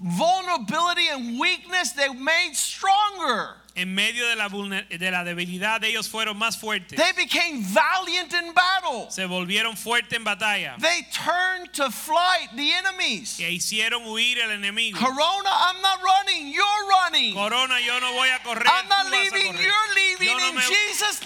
vulnerability 0.03 1.09
and 1.09 1.39
weakness, 1.39 1.93
they 1.93 2.09
made 2.09 2.55
stronger. 2.55 3.55
En 3.79 3.95
medio 3.95 4.27
de 4.29 4.35
la, 4.37 4.49
de 4.49 5.11
la 5.11 5.23
debilidad, 5.25 5.83
ellos 5.85 6.09
fueron 6.09 6.37
más 6.37 6.57
fuertes. 6.59 6.99
They 6.99 7.12
became 7.12 7.62
valiant 7.62 8.33
in 8.35 8.53
battle. 8.53 9.09
Se 9.11 9.25
volvieron 9.25 9.77
fuertes 9.77 10.14
en 10.14 10.25
batalla. 10.25 10.77
They 10.81 11.07
turned 11.12 11.73
to 11.75 11.91
flight 11.91 12.51
the 12.57 12.73
enemies. 12.73 13.38
E 13.38 13.51
hicieron 13.53 14.05
huir 14.05 14.38
el 14.38 14.51
enemigo. 14.51 14.99
Corona, 14.99 15.49
I'm 15.49 15.81
not 15.81 16.01
running, 16.03 16.53
you're 16.53 16.88
running. 16.91 17.35
Corona, 17.35 17.79
yo 17.81 17.99
no 18.01 18.12
voy 18.14 18.29
a 18.31 18.38
correr. 18.43 18.67
I'm 18.67 18.88
not 18.88 19.11
leaving, 19.12 19.55
you're 19.57 19.95
leaving 19.95 20.29
Yo 20.29 20.38
no 20.38 20.49
in 20.49 20.55
me- 20.57 20.62
Jesus' 20.62 21.21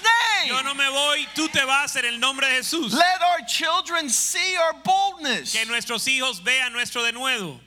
Yo 0.47 0.55
name. 0.57 0.65
no 0.65 0.75
me 0.75 0.89
voy, 0.91 1.27
tú 1.35 1.49
te 1.51 1.65
vas 1.65 1.97
en 1.97 2.05
el 2.05 2.19
nombre 2.21 2.47
de 2.49 2.57
Jesús. 2.57 2.93
Let 2.93 3.23
our 3.23 3.47
children 3.47 4.11
see 4.11 4.57
our 4.59 4.75
boldness. 4.85 5.53
Que 5.53 5.65
nuestros 5.65 6.07
hijos 6.07 6.43
vean 6.43 6.73
nuestro 6.73 7.03
denuedo. 7.03 7.59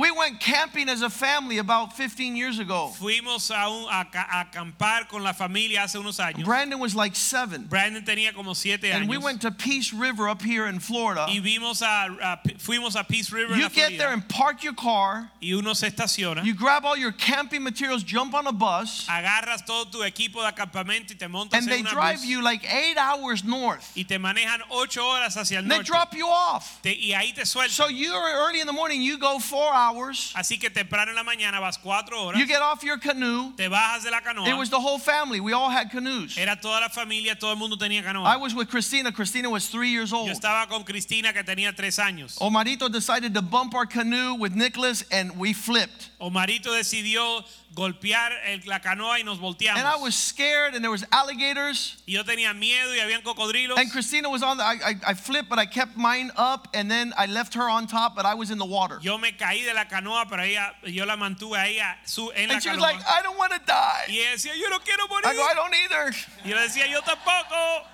We 0.00 0.10
went 0.10 0.40
camping 0.40 0.88
as 0.88 1.02
a 1.02 1.10
family 1.10 1.58
about 1.58 1.92
15 1.94 2.34
years 2.34 2.58
ago. 2.58 2.90
Fuimos 2.98 3.50
a, 3.50 3.68
un- 3.68 3.86
a 3.90 4.06
a 4.14 4.44
acampar 4.46 5.08
con 5.08 5.22
la 5.22 5.32
familia 5.34 5.82
hace 5.82 5.96
unos 5.98 6.18
años. 6.18 6.42
Brandon 6.44 6.78
was 6.78 6.94
like 6.94 7.14
seven. 7.14 7.64
Brandon 7.66 8.02
tenía 8.02 8.32
como 8.34 8.54
siete 8.54 8.90
And 8.92 9.08
we 9.10 9.18
went 9.18 9.42
to 9.42 9.50
Peace 9.50 9.92
River 9.92 10.26
up 10.28 10.40
here 10.40 10.66
in 10.66 10.80
Florida. 10.80 11.26
y 11.28 11.40
vimos 11.40 11.82
a, 11.82 12.06
a- 12.22 12.40
fuimos 12.58 12.98
a 12.98 13.04
Peace 13.04 13.30
River 13.30 13.52
en 13.52 13.58
You 13.58 13.64
la 13.64 13.68
get 13.68 13.98
there 13.98 14.08
and 14.12 14.26
park 14.26 14.62
your 14.62 14.72
car. 14.74 15.30
y 15.42 15.52
uno 15.52 15.74
se 15.74 15.88
estaciona. 15.90 16.44
You 16.44 16.54
grab 16.54 16.86
all 16.86 16.96
your 16.96 17.12
camping 17.12 17.62
materials, 17.62 18.02
jump 18.02 18.32
on 18.32 18.46
a 18.46 18.52
bus, 18.52 19.06
agarras 19.06 19.66
todo 19.66 19.84
tu 19.90 19.98
equipo 19.98 20.40
de 20.40 20.50
acampamento 20.50 21.10
y 21.12 21.16
te 21.18 21.26
montas 21.28 21.58
and 21.58 21.64
en 21.64 21.68
they 21.68 21.80
una 21.80 21.90
drive 21.90 22.16
bus 22.20 22.24
you 22.26 22.40
like 22.42 22.64
eight 22.72 22.96
hours 22.96 23.44
north. 23.44 23.86
y 23.94 24.04
te 24.04 24.16
manejan 24.18 24.60
ocho 24.70 25.02
horas 25.02 25.36
hacia 25.36 25.58
el 25.58 25.64
They 25.68 25.76
norte. 25.76 25.86
drop 25.86 26.14
you 26.14 26.26
off. 26.26 26.80
Te- 26.82 26.94
y 26.98 27.12
ahí 27.12 27.34
te 27.34 27.42
sueltan. 27.44 27.68
So 27.70 27.88
you're 27.88 28.16
early 28.16 28.60
in 28.60 28.66
the 28.66 28.72
morning, 28.72 29.02
you 29.02 29.18
go 29.18 29.38
four 29.38 29.70
hours. 29.74 29.89
Así 30.34 30.58
que 30.58 30.70
temprano 30.70 31.10
en 31.10 31.16
la 31.16 31.22
mañana 31.24 31.60
vas 31.60 31.78
cuatro 31.78 32.22
horas. 32.22 32.40
You 32.40 32.46
get 32.46 32.60
off 32.62 32.82
your 32.82 32.98
canoe. 32.98 33.52
te 33.56 33.68
bajas 33.68 34.04
de 34.04 34.10
la 34.10 34.20
canoa. 34.20 34.48
It 34.48 34.56
was 34.56 34.70
the 34.70 34.78
whole 34.78 34.98
family. 34.98 35.40
We 35.40 35.52
all 35.52 35.70
had 35.70 35.90
canoes. 35.90 36.36
Era 36.38 36.56
toda 36.60 36.80
la 36.80 36.88
familia, 36.88 37.34
todo 37.38 37.52
el 37.52 37.56
mundo 37.56 37.76
tenía 37.76 38.02
canoa. 38.02 38.24
I 38.26 38.36
was 38.36 38.54
with 38.54 38.68
Christina. 38.68 39.12
Christina 39.12 39.48
was 39.50 39.68
three 39.68 39.90
years 39.90 40.10
Yo 40.10 40.18
old. 40.18 40.30
estaba 40.30 40.68
con 40.68 40.84
Cristina 40.84 41.32
que 41.32 41.42
tenía 41.42 41.74
tres 41.74 41.98
años. 41.98 42.38
Omarito 42.40 42.90
decided 42.90 43.34
to 43.34 43.42
bump 43.42 43.74
our 43.74 43.86
canoe 43.86 44.34
with 44.34 44.54
Nicholas, 44.54 45.04
and 45.10 45.36
we 45.38 45.52
flipped. 45.52 46.10
Omarito 46.20 46.72
decidió 46.72 47.44
golpear 47.74 48.32
el- 48.46 48.62
la 48.66 48.80
canoa 48.80 49.18
y 49.20 49.22
nos 49.22 49.38
volteamos. 49.38 49.78
And 49.78 49.86
I 49.86 49.96
was 49.96 50.14
scared, 50.14 50.74
and 50.74 50.82
there 50.82 50.90
was 50.90 51.04
alligators. 51.12 51.96
y 52.06 52.14
yo 52.14 52.24
tenía 52.24 52.52
miedo 52.52 52.94
y 52.94 53.00
habían 53.00 53.22
cocodrilos. 53.22 53.78
And 53.78 53.90
Christina 53.90 54.28
was 54.28 54.42
on 54.42 54.56
the, 54.56 54.64
I, 54.64 54.74
I, 54.84 54.94
I 55.08 55.14
flipped, 55.14 55.48
but 55.48 55.58
I 55.58 55.66
kept 55.66 55.96
mine 55.96 56.30
up, 56.36 56.68
and 56.74 56.90
then 56.90 57.12
I 57.16 57.26
left 57.26 57.54
her 57.54 57.68
on 57.68 57.86
top, 57.86 58.16
but 58.16 58.26
I 58.26 58.34
was 58.34 58.50
in 58.50 58.58
the 58.58 58.66
water. 58.66 58.98
Yo 59.02 59.18
me 59.18 59.32
caí 59.32 59.64
de 59.64 59.72
la 59.74 59.84
canoa, 59.84 60.26
pero 60.28 60.42
ella, 60.42 60.72
yo 60.84 61.04
la 61.04 61.16
mantuve 61.16 61.58
ahí 61.58 61.78
su, 62.04 62.30
en 62.32 62.48
la 62.48 62.54
canoa. 62.54 62.54
And 62.54 62.62
she 62.62 62.70
was 62.70 62.80
like, 62.80 63.00
I 63.06 63.22
don't 63.22 63.38
want 63.38 63.52
to 63.52 63.60
die. 63.64 64.04
y 64.08 64.18
ella 64.18 64.32
decía, 64.32 64.56
yo 64.56 64.68
no 64.68 64.78
quiero 64.80 65.06
morir. 65.08 65.26
I 65.26 65.34
go, 65.34 65.42
I 65.42 65.54
don't 65.54 65.74
either. 65.74 66.14
y 66.44 66.50
yo 66.50 66.56
decía, 66.56 66.86
yo 66.90 67.00
tampoco. 67.02 67.86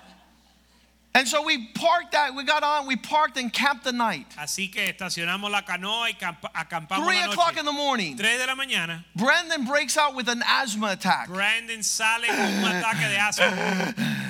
And 1.15 1.27
so 1.27 1.41
we 1.41 1.69
parked 1.73 2.11
that, 2.11 2.35
we 2.35 2.43
got 2.43 2.61
on, 2.61 2.85
we 2.85 2.95
parked 2.95 3.37
and 3.37 3.51
camped 3.51 3.83
the 3.83 3.91
night. 3.91 4.27
Así 4.37 4.71
que 4.71 4.93
estacionamos 4.93 5.49
la 5.49 5.63
canoa 5.63 6.09
y 6.09 6.13
campa- 6.13 6.51
acampamos 6.53 7.03
Three 7.05 7.19
la 7.19 7.31
o'clock 7.31 7.57
in 7.57 7.65
the 7.65 7.71
morning, 7.71 8.15
Tres 8.15 8.39
de 8.39 8.45
la 8.45 8.53
mañana, 8.55 9.03
Brandon 9.15 9.65
breaks 9.65 9.97
out 9.97 10.13
with 10.13 10.29
an 10.29 10.43
asthma 10.45 10.91
attack. 10.91 11.27
Brandon 11.27 11.81
sale 11.81 12.27
con 12.27 12.37
un 12.37 12.65
ataque 12.65 13.09
de 13.09 13.17
asma. 13.17 13.93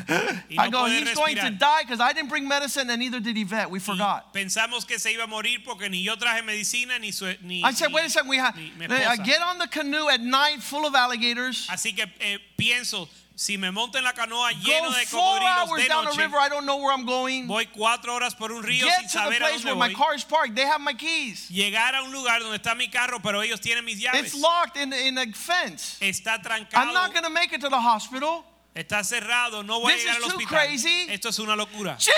Y 0.50 0.56
I 0.58 0.70
no 0.70 0.72
go, 0.72 0.86
he's 0.86 1.14
going 1.14 1.36
to 1.36 1.50
die 1.50 1.82
because 1.82 2.00
I 2.00 2.14
didn't 2.14 2.30
bring 2.30 2.48
medicine 2.48 2.90
and 2.90 3.00
neither 3.00 3.20
did 3.20 3.38
Yvette. 3.38 3.70
We 3.70 3.80
Y 3.80 3.84
forgot. 3.84 4.34
Pensamos 4.34 4.88
que 4.88 4.98
se 4.98 5.14
iba 5.14 5.24
a 5.24 5.28
morir 5.28 5.66
porque 5.66 5.90
ni 5.90 5.98
yo 6.02 6.16
traje 6.16 6.42
medicina 6.46 6.98
ni 6.98 7.12
su 7.12 7.34
ni, 7.44 7.62
I 7.62 7.72
said, 7.74 7.92
wait 7.92 8.06
a 8.06 8.10
second, 8.10 8.30
we 8.30 8.38
have, 8.38 8.58
I 8.58 9.18
get 9.18 9.42
on 9.42 9.58
the 9.58 9.68
canoe 9.68 10.08
at 10.08 10.22
night 10.22 10.64
full 10.64 10.86
of 10.86 10.96
alligators. 10.96 11.68
Así 11.68 11.94
que 11.94 12.06
eh, 12.22 12.38
pienso, 12.58 13.10
si 13.38 13.56
me 13.58 13.70
monto 13.72 13.98
en 14.00 14.04
la 14.04 14.14
canoa 14.14 14.52
lleno 14.52 14.90
de 14.92 15.06
four 15.06 15.22
cocodrilos 15.40 15.70
hours 15.70 15.82
de 15.84 15.88
down 15.88 16.04
the 16.06 16.10
noche, 16.10 16.22
river. 16.24 16.40
I 16.40 16.50
don't 16.50 16.66
know 16.66 16.78
where 16.78 16.92
I'm 16.92 17.06
going. 17.06 17.46
voy 17.48 17.68
cuatro 17.68 18.14
horas 18.16 18.34
por 18.36 18.52
un 18.52 18.64
río 18.64 18.84
Get 18.86 19.00
sin 19.00 19.08
to 19.10 19.14
the 19.14 19.20
saber 19.26 19.36
a 19.36 19.40
place 19.40 19.62
dónde 19.64 19.66
where 19.66 19.76
my 19.76 19.88
voy. 19.90 19.96
car 19.96 20.16
is 20.16 20.24
parked. 20.24 20.56
They 20.56 20.66
have 20.66 20.82
my 20.82 20.94
keys. 20.96 21.48
Llegar 21.50 21.94
a 21.96 22.02
un 22.04 22.12
lugar 22.12 22.40
donde 22.42 22.58
está 22.58 22.76
mi 22.76 22.88
carro, 22.90 23.20
pero 23.22 23.42
ellos 23.44 23.62
tienen 23.62 23.86
mis 23.86 24.00
llaves. 24.02 24.34
It's 24.34 24.42
locked 24.42 24.76
in, 24.78 24.92
in 24.92 25.18
a 25.20 25.26
fence. 25.34 25.98
Está 26.02 26.38
I'm 26.38 26.42
trancado, 26.66 26.94
not 26.94 27.12
going 27.14 27.24
to 27.24 27.30
make 27.30 27.54
it 27.54 27.62
to 27.62 27.70
the 27.70 27.80
hospital. 27.80 28.44
está 28.76 29.04
cerrado, 29.04 29.64
no 29.64 29.80
voy 29.82 29.94
This 29.94 30.04
a 30.04 30.08
llegar 30.08 30.18
is 30.18 30.24
al 30.24 30.30
too 30.32 30.38
hospital. 30.38 30.60
crazy. 30.68 31.08
Esto 31.10 31.30
es 31.30 31.38
una 31.40 31.56
locura. 31.56 31.96
Jesus! 31.98 32.14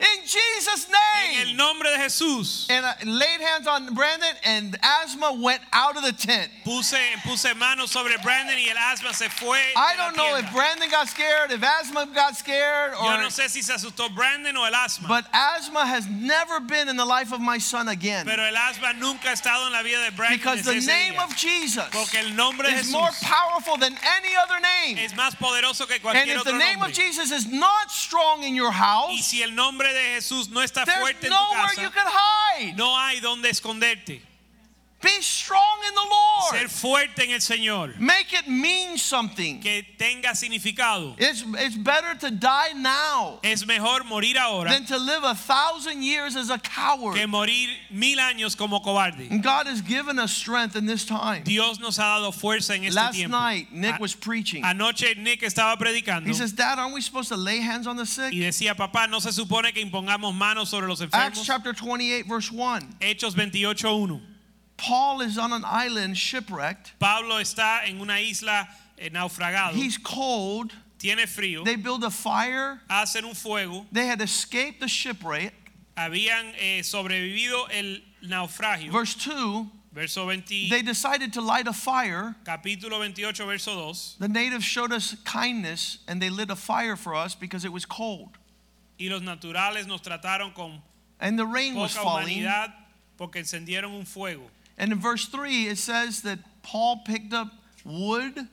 In 0.00 0.26
Jesus' 0.26 0.88
name. 0.88 1.40
En 1.42 1.48
el 1.50 1.56
nombre 1.56 1.88
de 1.88 1.98
Jesús, 1.98 2.66
And 2.68 2.84
I 2.84 2.94
laid 3.04 3.40
hands 3.40 3.68
on 3.68 3.94
Brandon, 3.94 4.34
and 4.44 4.76
asthma 4.82 5.32
went 5.32 5.62
out 5.72 5.96
of 5.96 6.02
the 6.02 6.12
tent. 6.12 6.50
puse, 6.64 6.94
puse 7.22 7.54
manos 7.56 7.92
sobre 7.92 8.18
Brandon 8.22 8.56
y 8.58 8.68
el 8.70 8.76
asma 8.76 9.14
se 9.14 9.28
fue. 9.28 9.56
I 9.76 9.94
don't 9.96 10.16
know 10.16 10.36
if. 10.36 10.52
Brandon 10.52 10.90
got 10.90 11.08
scared, 11.08 11.52
if 11.52 11.62
asthma 11.62 12.06
got 12.12 12.36
scared, 12.36 12.92
or. 12.94 13.04
Yo 13.04 13.20
no 13.20 13.28
sé 13.28 13.48
si 13.48 13.62
se 13.62 13.72
asustó 13.72 14.12
Brandon 14.14 14.56
o 14.56 14.64
el 14.64 14.74
asma. 14.74 15.06
But 15.06 15.26
asthma 15.32 15.86
has 15.86 16.08
never 16.08 16.58
been 16.58 16.88
in 16.88 16.96
the 16.96 17.04
life 17.04 17.32
of 17.32 17.40
my 17.40 17.58
son 17.58 17.88
again. 17.88 18.26
pero 18.26 18.42
el 18.42 18.56
asma 18.56 18.94
nunca 18.98 19.28
ha 19.28 19.32
estado 19.32 19.66
en 19.66 19.72
la 19.72 19.82
vida 19.82 20.04
de 20.04 20.10
Brandon 20.16 20.36
Because 20.38 20.62
the 20.62 20.74
name 20.74 21.14
día. 21.14 21.24
of 21.24 21.36
Jesus 21.36 21.84
Porque 21.92 22.16
el 22.18 22.34
nombre 22.34 22.68
de 22.68 22.74
is 22.80 22.90
more 22.90 23.10
powerful 23.22 23.76
than 23.76 23.94
any 24.18 24.34
other 24.42 24.60
name. 24.60 24.98
es 24.98 25.12
más 25.14 25.36
poderoso 25.36 25.86
que 25.86 26.00
cualquier 26.00 26.22
And 26.22 26.30
cualquier 26.32 26.36
if 26.38 26.44
the 26.44 26.52
name 26.52 26.80
nombre. 26.80 26.88
of 26.90 26.92
Jesus 26.96 27.30
is 27.30 27.46
not 27.46 27.90
strong 27.92 28.42
in 28.42 28.54
your 28.56 28.72
house, 28.72 29.10
y 29.12 29.20
si 29.22 29.42
el 29.42 29.50
nombre 29.52 29.83
de 29.92 30.14
Jesús 30.14 30.48
no 30.48 30.62
está 30.62 30.84
there's 30.84 31.00
fuerte 31.00 31.26
en 31.26 31.32
tu 31.32 31.52
casa, 31.52 31.92
no 32.76 32.98
hay 32.98 33.20
donde 33.20 33.50
esconderte. 33.50 34.33
Be 35.04 35.20
strong 35.20 35.78
in 35.86 35.94
the 35.94 36.00
Lord. 36.00 36.54
Ser 36.54 36.68
fuerte 36.68 37.24
en 37.24 37.30
el 37.32 37.40
Señor. 37.40 37.98
Make 38.00 38.32
it 38.32 38.48
mean 38.48 38.96
something. 38.96 39.60
Que 39.60 39.82
tenga 39.98 40.34
significado. 40.34 41.14
It's, 41.18 41.44
it's 41.58 41.76
better 41.76 42.14
to 42.20 42.30
die 42.30 42.72
now 42.74 43.38
Es 43.42 43.66
mejor 43.66 44.00
morir 44.04 44.36
ahora 44.36 44.70
than 44.70 44.86
to 44.86 44.98
live 44.98 45.22
a 45.24 45.34
thousand 45.34 46.02
years 46.02 46.36
as 46.36 46.48
a 46.50 46.58
coward. 46.58 47.16
que 47.16 47.26
morir 47.26 47.68
mil 47.90 48.18
años 48.18 48.56
como 48.56 48.80
cobarde. 48.80 49.30
And 49.30 49.42
God 49.42 49.66
has 49.66 49.82
given 49.82 50.18
us 50.18 50.32
strength 50.32 50.74
in 50.74 50.86
this 50.86 51.04
time. 51.04 51.42
Dios 51.44 51.78
nos 51.80 51.98
ha 51.98 52.18
dado 52.18 52.32
fuerza 52.32 52.74
en 52.74 52.84
este 52.84 52.94
Last 52.94 53.14
tiempo. 53.16 53.36
night, 53.36 53.72
Nick 53.72 54.00
was 54.00 54.14
preaching. 54.14 54.64
Anoche 54.64 55.14
Nick 55.18 55.42
estaba 55.42 55.76
predicando 55.76 56.26
He 56.26 56.32
says, 56.32 56.52
Dad, 56.52 56.78
aren't 56.78 56.94
we 56.94 57.00
supposed 57.02 57.28
to 57.28 57.36
lay 57.36 57.60
hands 57.60 57.86
on 57.86 57.96
the 57.96 58.06
sick? 58.06 58.32
y 58.32 58.38
decía, 58.40 58.74
papá, 58.74 59.06
no 59.08 59.18
se 59.20 59.30
supone 59.30 59.72
que 59.74 59.84
impongamos 59.84 60.34
manos 60.34 60.68
sobre 60.68 60.88
los 60.88 61.00
enfermos. 61.00 61.12
Acts 61.26 61.44
chapter 61.44 61.74
28, 61.74 62.26
verse 62.26 62.50
1. 62.50 62.80
Hechos 63.00 63.34
28.1. 63.34 64.33
Paul 64.76 65.20
is 65.20 65.38
on 65.38 65.52
an 65.52 65.64
island 65.64 66.16
shipwrecked. 66.16 66.98
Pablo 66.98 67.36
está 67.36 67.88
en 67.88 68.00
una 68.00 68.20
isla 68.20 68.68
eh, 68.98 69.08
naufragado. 69.10 69.72
He's 69.72 69.98
cold. 69.98 70.72
Tiene 70.98 71.26
frío. 71.26 71.64
They 71.64 71.76
build 71.76 72.04
a 72.04 72.10
fire. 72.10 72.80
Hacen 72.88 73.24
un 73.24 73.34
fuego. 73.34 73.86
They 73.92 74.06
had 74.06 74.20
escaped 74.20 74.80
the 74.80 74.88
shipwreck. 74.88 75.52
habían 75.96 76.52
eh, 76.58 76.80
sobrevivido 76.82 77.68
el 77.70 78.00
naufragio. 78.22 78.90
Verse 78.90 79.14
2 79.14 79.70
Verso 79.94 80.24
20, 80.24 80.70
they 80.70 80.82
decided 80.82 81.32
to 81.34 81.40
light 81.40 81.68
a 81.68 81.72
fire. 81.72 82.34
capítulo 82.44 82.98
28, 82.98 83.46
verso 83.46 83.92
2. 83.92 84.18
The 84.18 84.28
natives 84.28 84.64
showed 84.64 84.92
us 84.92 85.14
kindness 85.24 85.98
and 86.08 86.20
they 86.20 86.30
lit 86.30 86.50
a 86.50 86.56
fire 86.56 86.96
for 86.96 87.14
us 87.14 87.36
because 87.36 87.64
it 87.64 87.72
was 87.72 87.86
cold. 87.86 88.30
Y 88.98 89.06
los 89.08 89.22
naturales 89.22 89.86
nos 89.86 90.00
trataron 90.00 90.52
con 90.52 90.82
And 91.20 91.38
the 91.38 91.46
rain 91.46 91.76
was 91.76 91.96
falling. 91.96 92.44
porque 93.16 93.36
encendieron 93.36 93.92
un 93.96 94.04
fuego. 94.04 94.50
And 94.76 94.92
in 94.92 94.98
verse 94.98 95.26
3, 95.26 95.68
it 95.68 95.78
says 95.78 96.22
that 96.22 96.38
Paul 96.62 97.02
picked 97.04 97.32
up 97.32 97.48
wood 97.84 98.48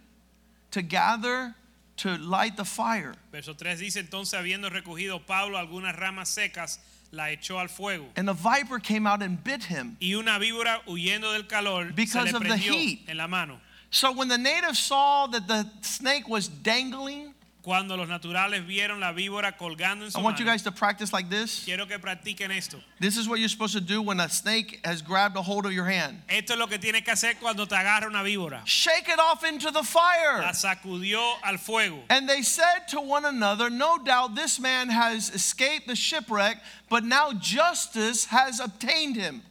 to 0.71 0.81
gather 0.81 1.55
to 1.97 2.17
light 2.17 2.57
the 2.57 2.65
fire. 2.65 3.15
Verso 3.31 3.53
3 3.53 3.75
dice, 3.75 3.97
entonces 3.97 4.33
habiendo 4.33 4.69
recogido 4.69 5.25
Pablo 5.25 5.57
algunas 5.57 5.95
ramas 5.97 6.29
secas, 6.29 6.79
la 7.11 7.25
echó 7.25 7.59
al 7.59 7.67
fuego. 7.67 8.05
And 8.15 8.29
a 8.29 8.33
viper 8.33 8.79
came 8.79 9.05
out 9.05 9.21
and 9.21 9.43
bit 9.43 9.63
him. 9.63 9.97
Y 10.01 10.13
una 10.13 10.39
víbora 10.39 10.81
huyendo 10.87 11.31
del 11.33 11.43
calor 11.43 11.87
se 11.87 11.93
Because 11.93 12.31
le 12.31 12.37
of 12.37 12.43
the 12.43 12.49
prendió 12.49 12.71
heat. 12.73 12.99
en 13.07 13.17
la 13.17 13.27
mano. 13.27 13.59
So 13.89 14.11
when 14.13 14.29
the 14.29 14.37
natives 14.37 14.79
saw 14.79 15.27
that 15.27 15.47
the 15.47 15.67
snake 15.81 16.27
was 16.29 16.47
dangling, 16.47 17.30
Cuando 17.63 17.95
los 17.95 18.07
naturales 18.09 18.65
vieron 18.65 18.99
la 18.99 19.11
víbora 19.11 19.55
colgando 19.55 20.03
en 20.03 20.07
I 20.07 20.09
su 20.09 20.19
want 20.19 20.39
you 20.39 20.45
guys 20.45 20.63
to 20.63 20.71
practice 20.71 21.13
like 21.13 21.29
this. 21.29 21.63
quiero 21.63 21.85
que 21.85 21.99
practiquen 21.99 22.49
esto. 22.49 22.77
This 22.99 23.17
is 23.17 23.27
what 23.29 23.39
you're 23.39 23.49
supposed 23.49 23.73
to 23.75 23.81
do 23.81 24.01
when 24.01 24.19
a 24.19 24.27
snake 24.29 24.79
has 24.83 25.03
grabbed 25.03 25.37
a 25.37 25.43
hold 25.43 25.67
of 25.67 25.71
your 25.71 25.85
hand. 25.85 26.23
Esto 26.27 26.53
es 26.53 26.59
lo 26.59 26.65
que 26.65 26.79
tienes 26.79 27.03
que 27.05 27.13
hacer 27.13 27.35
cuando 27.39 27.65
te 27.65 27.75
agarra 27.75 28.07
una 28.07 28.23
víbora. 28.23 28.61
Shake 28.65 29.09
it 29.09 29.19
off 29.19 29.43
into 29.43 29.69
the 29.69 29.83
fire. 29.83 30.39
La 30.41 30.53
sacudió 30.53 31.35
al 31.43 31.57
fuego. 31.57 31.99
And 32.09 32.27
they 32.27 32.41
said 32.41 32.87
to 32.89 32.99
one 32.99 33.25
another, 33.25 33.69
No 33.69 33.99
doubt 33.99 34.33
this 34.35 34.59
man 34.59 34.89
has 34.89 35.29
escaped 35.29 35.87
the 35.87 35.95
shipwreck, 35.95 36.57
but 36.89 37.03
now 37.03 37.31
justice 37.33 38.25
has 38.25 38.59
obtained 38.59 39.15
him. 39.15 39.43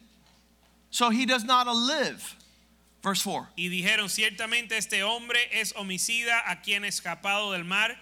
So 0.89 1.11
he 1.11 1.25
does 1.25 1.45
not 1.45 1.65
live. 1.73 2.35
Verse 3.01 3.23
4. 3.23 3.47
Y 3.57 3.69
dijeron, 3.69 4.09
ciertamente 4.09 4.77
este 4.77 5.03
hombre 5.03 5.39
es 5.51 5.73
homicida 5.75 6.43
a 6.45 6.61
quien 6.61 6.83
escapado 6.83 7.51
del 7.51 7.63
mar, 7.63 7.97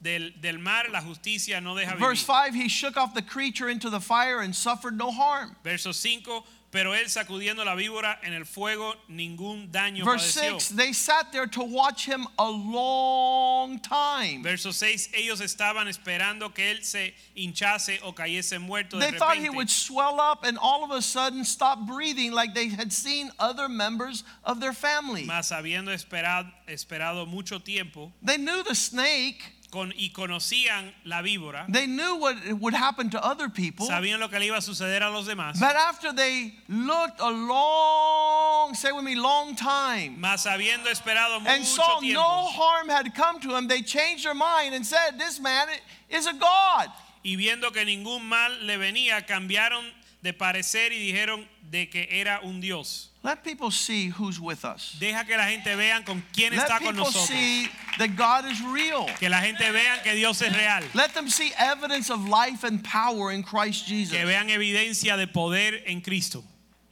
del, 0.00 0.34
del 0.40 0.58
mar 0.58 0.88
la 0.90 1.00
justicia 1.00 1.60
no 1.60 1.74
deja 1.74 1.94
Verse 1.96 2.24
vivir. 2.26 2.52
5 2.52 2.54
He 2.54 2.68
shook 2.68 2.96
off 2.96 3.14
the 3.14 3.22
creature 3.22 3.68
into 3.68 3.90
the 3.90 4.00
fire 4.00 4.40
and 4.40 4.54
suffered 4.54 4.96
no 4.96 5.12
harm. 5.12 5.56
Verso 5.62 5.92
5, 5.92 6.44
pero 6.70 6.94
él 6.94 7.08
sacudiendo 7.08 7.64
la 7.64 7.74
víbora 7.74 8.20
en 8.22 8.32
el 8.32 8.46
fuego, 8.46 8.94
ningún 9.08 9.70
daño 9.72 10.04
Verse 10.04 10.40
padeció. 10.40 10.60
6 10.60 10.76
They 10.76 10.92
sat 10.92 11.32
there 11.32 11.46
to 11.48 11.62
watch 11.64 12.06
him 12.06 12.26
a 12.38 12.48
long 12.48 13.78
time. 13.80 14.42
Verso 14.42 14.70
6, 14.70 15.10
ellos 15.14 15.40
estaban 15.40 15.88
esperando 15.88 16.54
que 16.54 16.70
él 16.70 16.84
se 16.84 17.14
hinchase 17.34 17.98
o 18.02 18.12
cayese 18.12 18.60
muerto 18.60 18.98
de 18.98 19.10
They 19.10 19.18
thought 19.18 19.36
he 19.36 19.50
would 19.50 19.68
swell 19.68 20.20
up 20.20 20.44
and 20.44 20.58
all 20.58 20.84
of 20.84 20.90
a 20.92 21.02
sudden 21.02 21.44
stop 21.44 21.86
breathing 21.86 22.32
like 22.32 22.54
they 22.54 22.68
had 22.68 22.92
seen 22.92 23.30
other 23.38 23.68
members 23.68 24.22
of 24.44 24.60
their 24.60 24.72
family. 24.72 25.24
Mas 25.24 25.50
habiendo 25.50 25.92
esperado, 25.92 26.50
esperado 26.68 27.26
mucho 27.26 27.58
tiempo 27.58 28.12
They 28.22 28.36
knew 28.36 28.62
the 28.62 28.74
snake, 28.74 29.42
con, 29.70 29.92
y 29.96 30.10
conocían 30.10 30.92
la 31.04 31.22
víbora, 31.22 31.66
they 31.70 31.86
knew 31.86 32.16
what 32.16 32.36
would 32.60 32.74
happen 32.74 33.08
to 33.10 33.24
other 33.24 33.48
people. 33.48 33.86
sabían 33.86 34.18
lo 34.18 34.28
que 34.28 34.38
le 34.38 34.46
iba 34.46 34.56
a 34.56 34.60
suceder 34.60 35.02
a 35.02 35.10
los 35.10 35.26
demás. 35.26 35.58
But 35.58 35.76
after 35.76 36.12
they 36.12 36.54
looked 36.68 37.20
a 37.20 37.30
long, 37.30 38.74
say 38.74 38.92
with 38.92 39.04
me, 39.04 39.14
long 39.14 39.54
time, 39.54 40.20
Mas 40.20 40.44
habiendo 40.44 40.86
esperado 40.86 41.40
and 41.46 41.64
saw 41.64 42.00
tiempo 42.00 42.20
no 42.20 42.46
harm 42.46 42.88
had 42.88 43.14
come 43.14 43.40
to 43.40 43.56
him, 43.56 43.68
they 43.68 43.82
changed 43.82 44.24
their 44.24 44.34
mind 44.34 44.74
and 44.74 44.84
said, 44.84 45.18
This 45.18 45.40
man 45.40 45.68
is 46.08 46.26
a 46.26 46.32
God. 46.34 46.88
y 47.22 47.36
viendo 47.36 47.70
que 47.72 47.84
ningún 47.84 48.24
mal 48.24 48.66
le 48.66 48.76
venía, 48.78 49.26
cambiaron 49.26 49.84
de 50.22 50.32
parecer 50.32 50.92
y 50.92 50.98
dijeron 51.12 51.46
de 51.70 51.88
que 51.88 52.06
era 52.10 52.40
un 52.42 52.60
Dios. 52.60 53.08
Let 53.22 53.42
people 53.44 53.70
see 53.70 54.08
who's 54.08 54.40
with 54.40 54.64
us. 54.64 54.96
Deja 54.98 55.24
que 55.24 55.36
la 55.36 55.44
gente 55.44 55.74
vean 55.76 56.04
con 56.04 56.22
quién 56.32 56.52
Let 56.52 56.62
está 56.62 56.78
con 56.78 56.94
people 56.94 57.04
nosotros. 57.04 57.28
see 57.28 57.68
that 57.98 58.16
God 58.16 58.46
is 58.50 58.60
real. 58.62 59.06
Que 59.18 59.28
la 59.28 59.40
gente 59.40 59.70
vean 59.70 60.02
que 60.02 60.14
Dios 60.14 60.40
es 60.42 60.54
real. 60.56 60.82
Let 60.94 61.12
them 61.14 61.28
see 61.28 61.52
evidence 61.58 62.10
of 62.10 62.26
life 62.28 62.64
and 62.64 62.82
power 62.82 63.30
in 63.32 63.42
Christ 63.42 63.86
Jesus. 63.86 64.16
Que 64.16 64.24
vean 64.26 64.48
evidencia 64.48 65.16
de 65.18 65.26
poder 65.26 65.82
en 65.86 66.00
Cristo. 66.00 66.42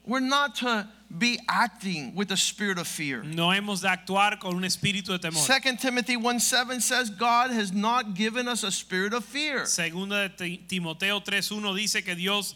We're 0.07 0.21
not 0.21 0.55
to 0.57 0.89
be 1.11 1.39
acting 1.49 2.15
with 2.15 2.31
a 2.31 2.37
spirit 2.37 2.79
of 2.79 2.87
fear. 2.87 3.23
No 3.23 3.49
hemos 3.51 3.81
de 3.83 3.89
actuar 3.89 4.39
con 4.39 4.55
un 4.57 4.63
espíritu 4.65 5.09
de 5.09 5.19
temor. 5.19 5.47
2 5.47 5.77
Timothy 5.79 6.17
1 6.17 6.41
7 6.41 6.81
says, 6.81 7.09
God 7.11 7.51
has 7.51 7.73
not 7.73 8.15
given 8.15 8.49
us 8.49 8.65
a 8.65 8.71
spirit 8.71 9.13
of 9.15 9.25
fear, 9.25 9.65
Segunda 9.67 10.29
de 10.29 10.35
Ti- 10.37 10.65
Timoteo 10.69 11.21
3:1 11.21 11.75
dice 11.77 12.03
que 12.05 12.15
Dios 12.15 12.55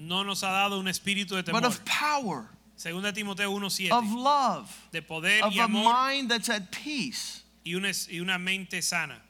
no 0.00 0.22
nos 0.24 0.42
ha 0.42 0.50
dado 0.50 0.78
un 0.78 0.86
espíritu 0.86 1.30
de 1.36 1.42
but 1.42 1.46
temor. 1.62 1.66
of 1.66 1.84
power, 1.84 2.48
Segunda 2.76 3.12
de 3.12 3.20
Timoteo 3.20 3.50
1:7 3.52 3.90
of 3.90 4.10
love, 4.12 4.88
de 4.92 5.02
poder 5.02 5.42
of 5.42 5.54
y 5.54 5.58
a 5.60 5.64
amor 5.64 5.84
mind 6.08 6.30
that's 6.30 6.48
at 6.48 6.70
peace. 6.72 7.42
y 7.64 7.74
una, 7.74 7.90
y 8.10 8.18
una 8.20 8.38
mente 8.38 8.80
sana. 8.82 9.20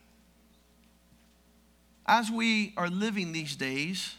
As 2.06 2.30
we 2.30 2.72
are 2.76 2.88
living 2.88 3.33
these 3.33 3.56
days, 3.56 4.16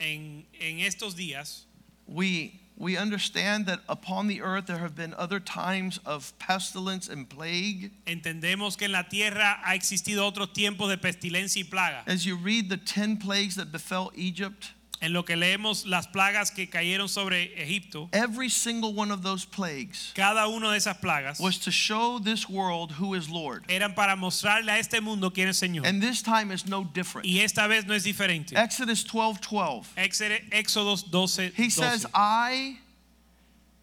En, 0.00 0.44
en 0.60 0.78
estos 0.78 1.14
días 1.16 1.64
we 2.06 2.60
we 2.76 2.96
understand 2.96 3.66
that 3.66 3.80
upon 3.88 4.28
the 4.28 4.40
earth 4.40 4.66
there 4.66 4.78
have 4.78 4.94
been 4.94 5.12
other 5.14 5.40
times 5.40 5.98
of 6.06 6.32
pestilence 6.38 7.08
and 7.08 7.28
plague. 7.28 7.90
entendemos 8.06 8.76
que 8.78 8.84
en 8.86 8.92
la 8.92 9.02
tierra 9.02 9.60
ha 9.66 9.74
existido 9.74 10.24
otros 10.24 10.52
tiempos 10.54 10.88
de 10.88 10.96
pestilencia 10.96 11.60
y 11.60 11.64
plaga. 11.68 12.04
As 12.06 12.24
you 12.24 12.36
read 12.36 12.68
the 12.68 12.76
10 12.76 13.16
plagues 13.16 13.56
that 13.56 13.72
befell 13.72 14.12
Egypt, 14.14 14.70
En 15.00 15.12
lo 15.12 15.24
que 15.24 15.36
leemos 15.36 15.86
las 15.86 16.06
plagas 16.06 16.50
que 16.50 16.68
cayeron 16.68 17.08
sobre 17.08 17.52
Egipto, 17.56 18.08
every 18.12 18.48
single 18.48 18.92
one 18.92 19.10
of 19.10 19.22
those 19.22 19.44
plagues 19.44 20.12
cada 20.14 20.48
una 20.48 20.70
de 20.70 20.76
esas 20.76 20.98
plagas 20.98 21.40
was 21.40 21.58
to 21.58 21.70
show 21.70 22.18
this 22.18 22.48
world 22.48 22.92
who 22.92 23.14
is 23.14 23.28
Lord. 23.28 23.64
eran 23.68 23.94
para 23.94 24.16
mostrarle 24.16 24.70
a 24.70 24.78
este 24.78 25.00
mundo 25.00 25.30
quién 25.30 25.48
es 25.48 25.58
Señor. 25.60 25.86
And 25.86 26.02
this 26.02 26.22
time 26.22 26.50
is 26.50 26.66
no 26.66 26.84
different. 26.84 27.26
Y 27.26 27.40
esta 27.40 27.68
vez 27.68 27.86
no 27.86 27.94
es 27.94 28.04
diferente. 28.04 28.56
Exodus 28.56 29.04
12 29.04 29.40
12. 29.40 29.94
Éxodo 29.96 30.38
Éxodos 30.50 31.10
12, 31.10 31.52
He 31.54 31.70
says, 31.70 32.06
I 32.14 32.78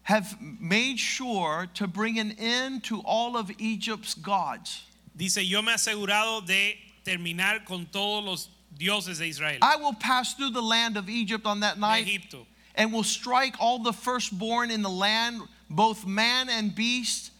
have 0.02 0.36
made 0.40 0.98
sure 0.98 1.68
to 1.74 1.86
bring 1.86 2.18
an 2.18 2.32
end 2.38 2.84
to 2.84 3.00
all 3.04 3.36
of 3.36 3.50
Egypt's 3.58 4.14
gods. 4.14 4.84
Dice, 5.16 5.38
yo 5.38 5.62
me 5.62 5.72
he 5.72 5.74
asegurado 5.74 6.46
de 6.46 6.76
terminar 7.04 7.64
con 7.64 7.86
todos 7.86 8.24
los 8.24 8.48
dioses 8.78 9.18
de 9.18 9.28
Israel. 9.28 9.58
I 9.62 9.76
will 9.76 9.94
pass 9.94 10.34
through 10.34 10.50
the 10.50 10.62
land 10.62 10.96
of 10.96 11.08
Egypt 11.08 11.46
on 11.46 11.60
that 11.60 11.78
night 11.78 12.06
Egipto. 12.06 12.46
and 12.74 12.92
will 12.92 13.04
strike 13.04 13.54
all 13.58 13.78
the 13.78 13.92
firstborn 13.92 14.70
in 14.70 14.82
the 14.82 14.90
land, 14.90 15.42
both 15.70 16.06
man 16.06 16.48
and 16.48 16.74
beast, 16.74 17.32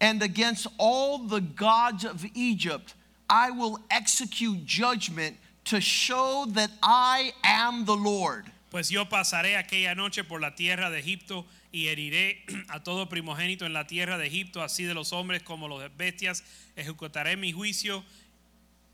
and 0.00 0.22
against 0.22 0.66
all 0.78 1.18
the 1.18 1.40
gods 1.40 2.04
of 2.04 2.24
Egypt. 2.34 2.94
I 3.28 3.50
will 3.50 3.78
execute 3.90 4.64
judgment 4.64 5.36
to 5.66 5.80
show 5.80 6.46
that 6.50 6.70
I 6.82 7.32
am 7.44 7.84
the 7.84 7.96
Lord. 7.96 8.50
Pues 8.70 8.90
yo 8.90 9.04
pasaré 9.04 9.56
aquella 9.56 9.94
noche 9.96 10.22
por 10.24 10.40
la 10.40 10.50
tierra 10.50 10.90
de 10.90 10.98
Egipto 10.98 11.44
y 11.72 11.86
heriré 11.86 12.38
a 12.70 12.80
todo 12.80 13.06
primogénito 13.06 13.62
en 13.62 13.72
la 13.72 13.84
tierra 13.84 14.16
de 14.16 14.26
Egipto, 14.26 14.62
así 14.62 14.84
de 14.84 14.94
los 14.94 15.12
hombres 15.12 15.42
como 15.42 15.68
los 15.68 15.82
bestias. 15.96 16.42
Ejecutaré 16.76 17.36
mi 17.36 17.52
juicio 17.52 18.04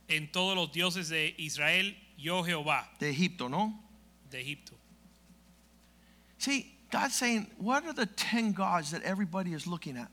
en 0.09 0.31
todos 0.31 0.55
los 0.57 0.73
dioses 0.73 1.09
de 1.09 1.35
Israel, 1.38 1.97
yo 2.16 2.42
Jehová 2.45 2.88
De 2.99 3.11
Egipto, 3.11 3.49
no? 3.49 3.79
de 4.31 4.40
Egipto. 4.40 4.75
See, 6.38 6.73
God's 6.90 7.14
saying, 7.14 7.47
what 7.59 7.85
are 7.85 7.92
the 7.92 8.07
10 8.07 8.53
gods 8.53 8.90
that 8.90 9.03
everybody 9.03 9.53
is 9.53 9.66
looking 9.66 9.97
at? 9.97 10.09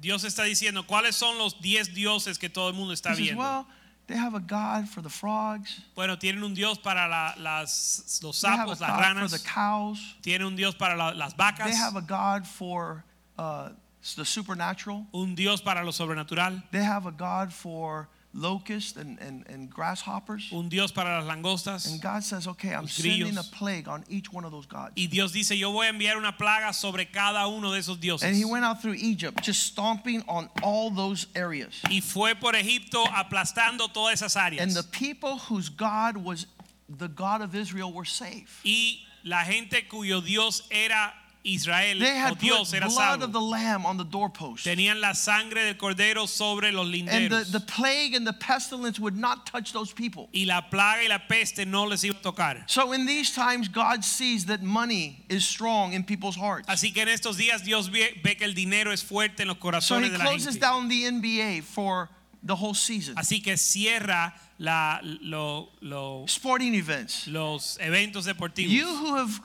Dios 0.00 0.24
está 0.24 0.44
diciendo, 0.44 0.86
¿cuáles 0.86 1.14
son 1.14 1.36
los 1.38 1.54
10 1.60 1.94
dioses 1.94 2.38
que 2.38 2.48
todo 2.48 2.68
el 2.68 2.74
mundo 2.74 2.94
está 2.94 3.10
He 3.10 3.16
says, 3.16 3.18
viendo? 3.26 3.38
well, 3.38 3.66
they 4.06 4.16
have 4.16 4.34
a 4.34 4.40
God 4.40 4.88
for 4.88 5.02
the 5.02 5.10
frogs. 5.10 5.80
Bueno, 5.94 6.16
tienen 6.16 6.42
un 6.42 6.54
Dios 6.54 6.78
para 6.78 7.06
la- 7.06 7.34
las, 7.38 8.18
los 8.22 8.40
They 8.40 8.48
have 8.48 8.70
a 8.70 8.74
sapos, 8.76 8.80
las 8.80 8.90
God 8.90 8.96
for 8.96 9.02
ranas. 9.02 9.30
the 9.32 9.48
cows. 9.48 10.14
Tiene 10.22 10.46
un 10.46 10.56
Dios 10.56 10.74
para 10.74 10.96
la- 10.96 11.10
las 11.12 11.34
vacas. 11.34 11.66
They 11.66 11.76
have 11.76 11.96
a 11.96 12.00
God 12.00 12.46
for 12.46 13.04
uh, 13.38 13.70
the 14.16 14.24
supernatural. 14.24 15.06
un 15.12 15.34
Dios 15.34 15.60
para 15.60 15.84
lo 15.84 15.90
sobrenatural. 15.92 16.62
They 16.70 16.82
have 16.82 17.04
a 17.06 17.12
God 17.12 17.52
for 17.52 18.08
locusts 18.32 18.96
and, 18.96 19.18
and, 19.20 19.44
and 19.48 19.70
grasshoppers. 19.70 20.50
Un 20.52 20.68
Dios 20.68 20.92
para 20.92 21.20
las 21.20 21.26
langostas. 21.26 21.90
And 21.90 22.00
God 22.00 22.22
says, 22.22 22.46
okay, 22.46 22.74
I'm 22.74 22.86
sending 22.86 23.36
a 23.36 23.42
plague 23.42 23.88
on 23.88 24.04
each 24.08 24.32
one 24.32 24.44
of 24.44 24.52
those 24.52 24.66
gods. 24.66 24.92
Y 24.96 25.06
Dios 25.06 25.32
dice, 25.32 25.56
yo 25.56 25.72
voy 25.72 25.86
a 25.86 25.92
enviar 25.92 26.16
una 26.16 26.36
plaga 26.36 26.72
sobre 26.72 27.06
cada 27.06 27.46
uno 27.48 27.72
de 27.72 27.78
esos 27.78 27.98
dioses. 28.00 28.26
And 28.26 28.36
he 28.36 28.44
went 28.44 28.64
out 28.64 28.80
through 28.80 28.94
Egypt, 28.94 29.42
just 29.42 29.64
stomping 29.64 30.22
on 30.28 30.48
all 30.62 30.90
those 30.90 31.26
areas. 31.34 31.80
y 31.90 32.00
fue 32.00 32.34
por 32.34 32.54
Egipto 32.54 33.04
aplastando 33.06 33.92
todas 33.92 34.20
esas 34.20 34.36
áreas. 34.36 34.60
And 34.60 34.72
the 34.72 34.84
people 34.84 35.38
whose 35.38 35.68
God 35.68 36.16
was 36.16 36.46
the 36.88 37.08
God 37.08 37.40
of 37.40 37.54
Israel 37.54 37.92
were 37.92 38.04
safe. 38.04 38.60
y 38.64 39.06
la 39.24 39.44
gente 39.44 39.86
cuyo 39.88 40.20
Dios 40.20 40.66
era 40.70 41.12
Israel 41.42 41.98
They 41.98 42.10
o 42.12 42.14
had 42.16 42.38
Dios 42.38 42.70
put 42.70 42.76
era 42.82 42.88
blood 42.88 43.22
of 43.22 43.32
the 43.32 43.40
lamb 43.40 43.86
on 43.86 43.96
the 43.96 44.04
doorpost. 44.04 44.64
Tenían 44.66 45.00
la 45.00 45.12
sangre 45.14 45.64
del 45.64 45.74
cordero 45.74 46.28
sobre 46.28 46.70
los 46.70 46.84
And 46.86 47.08
the, 47.08 47.36
linderos. 47.36 47.50
the 47.52 47.60
plague 47.60 48.14
and 48.14 48.26
the 48.26 48.32
pestilence 48.34 49.00
would 49.00 49.16
not 49.16 49.46
touch 49.46 49.72
those 49.72 49.92
people. 49.92 50.28
y 50.34 50.44
la 50.46 50.60
plaga 50.70 51.02
y 51.04 51.08
la 51.08 51.18
peste 51.18 51.64
no 51.66 51.84
les 51.84 52.02
iba 52.04 52.14
a 52.18 52.22
tocar. 52.22 52.62
So 52.66 52.92
in 52.92 53.06
these 53.06 53.32
times, 53.32 53.68
God 53.68 54.04
sees 54.04 54.44
that 54.46 54.62
money 54.62 55.24
is 55.30 55.44
strong 55.46 55.94
in 55.94 56.04
people's 56.04 56.36
hearts. 56.36 56.68
Así 56.68 56.92
que 56.92 57.00
en 57.02 57.08
estos 57.08 57.36
días 57.38 57.64
Dios 57.64 57.88
ve, 57.88 58.20
ve 58.22 58.34
que 58.36 58.44
el 58.44 58.52
dinero 58.54 58.90
es 58.92 59.02
fuerte 59.02 59.40
en 59.40 59.48
los 59.48 59.56
So 59.56 59.60
corazones 59.62 60.08
he 60.08 60.10
de 60.12 60.18
la 60.18 60.24
closes 60.24 60.54
gente. 60.54 60.60
down 60.60 60.88
the 60.88 61.04
NBA 61.10 61.62
for 61.62 62.10
the 62.42 62.54
whole 62.54 62.74
season. 62.74 63.14
Así 63.16 63.42
que 63.42 63.56
cierra 63.56 64.34
la, 64.58 65.00
lo- 65.02 65.70
lo- 65.80 66.24
Sporting 66.26 66.74
events. 66.74 67.26
los 67.28 67.78
eventos 67.80 68.24
deportivos. 68.26 68.70
You 68.70 68.86
who 68.86 69.14
have 69.16 69.40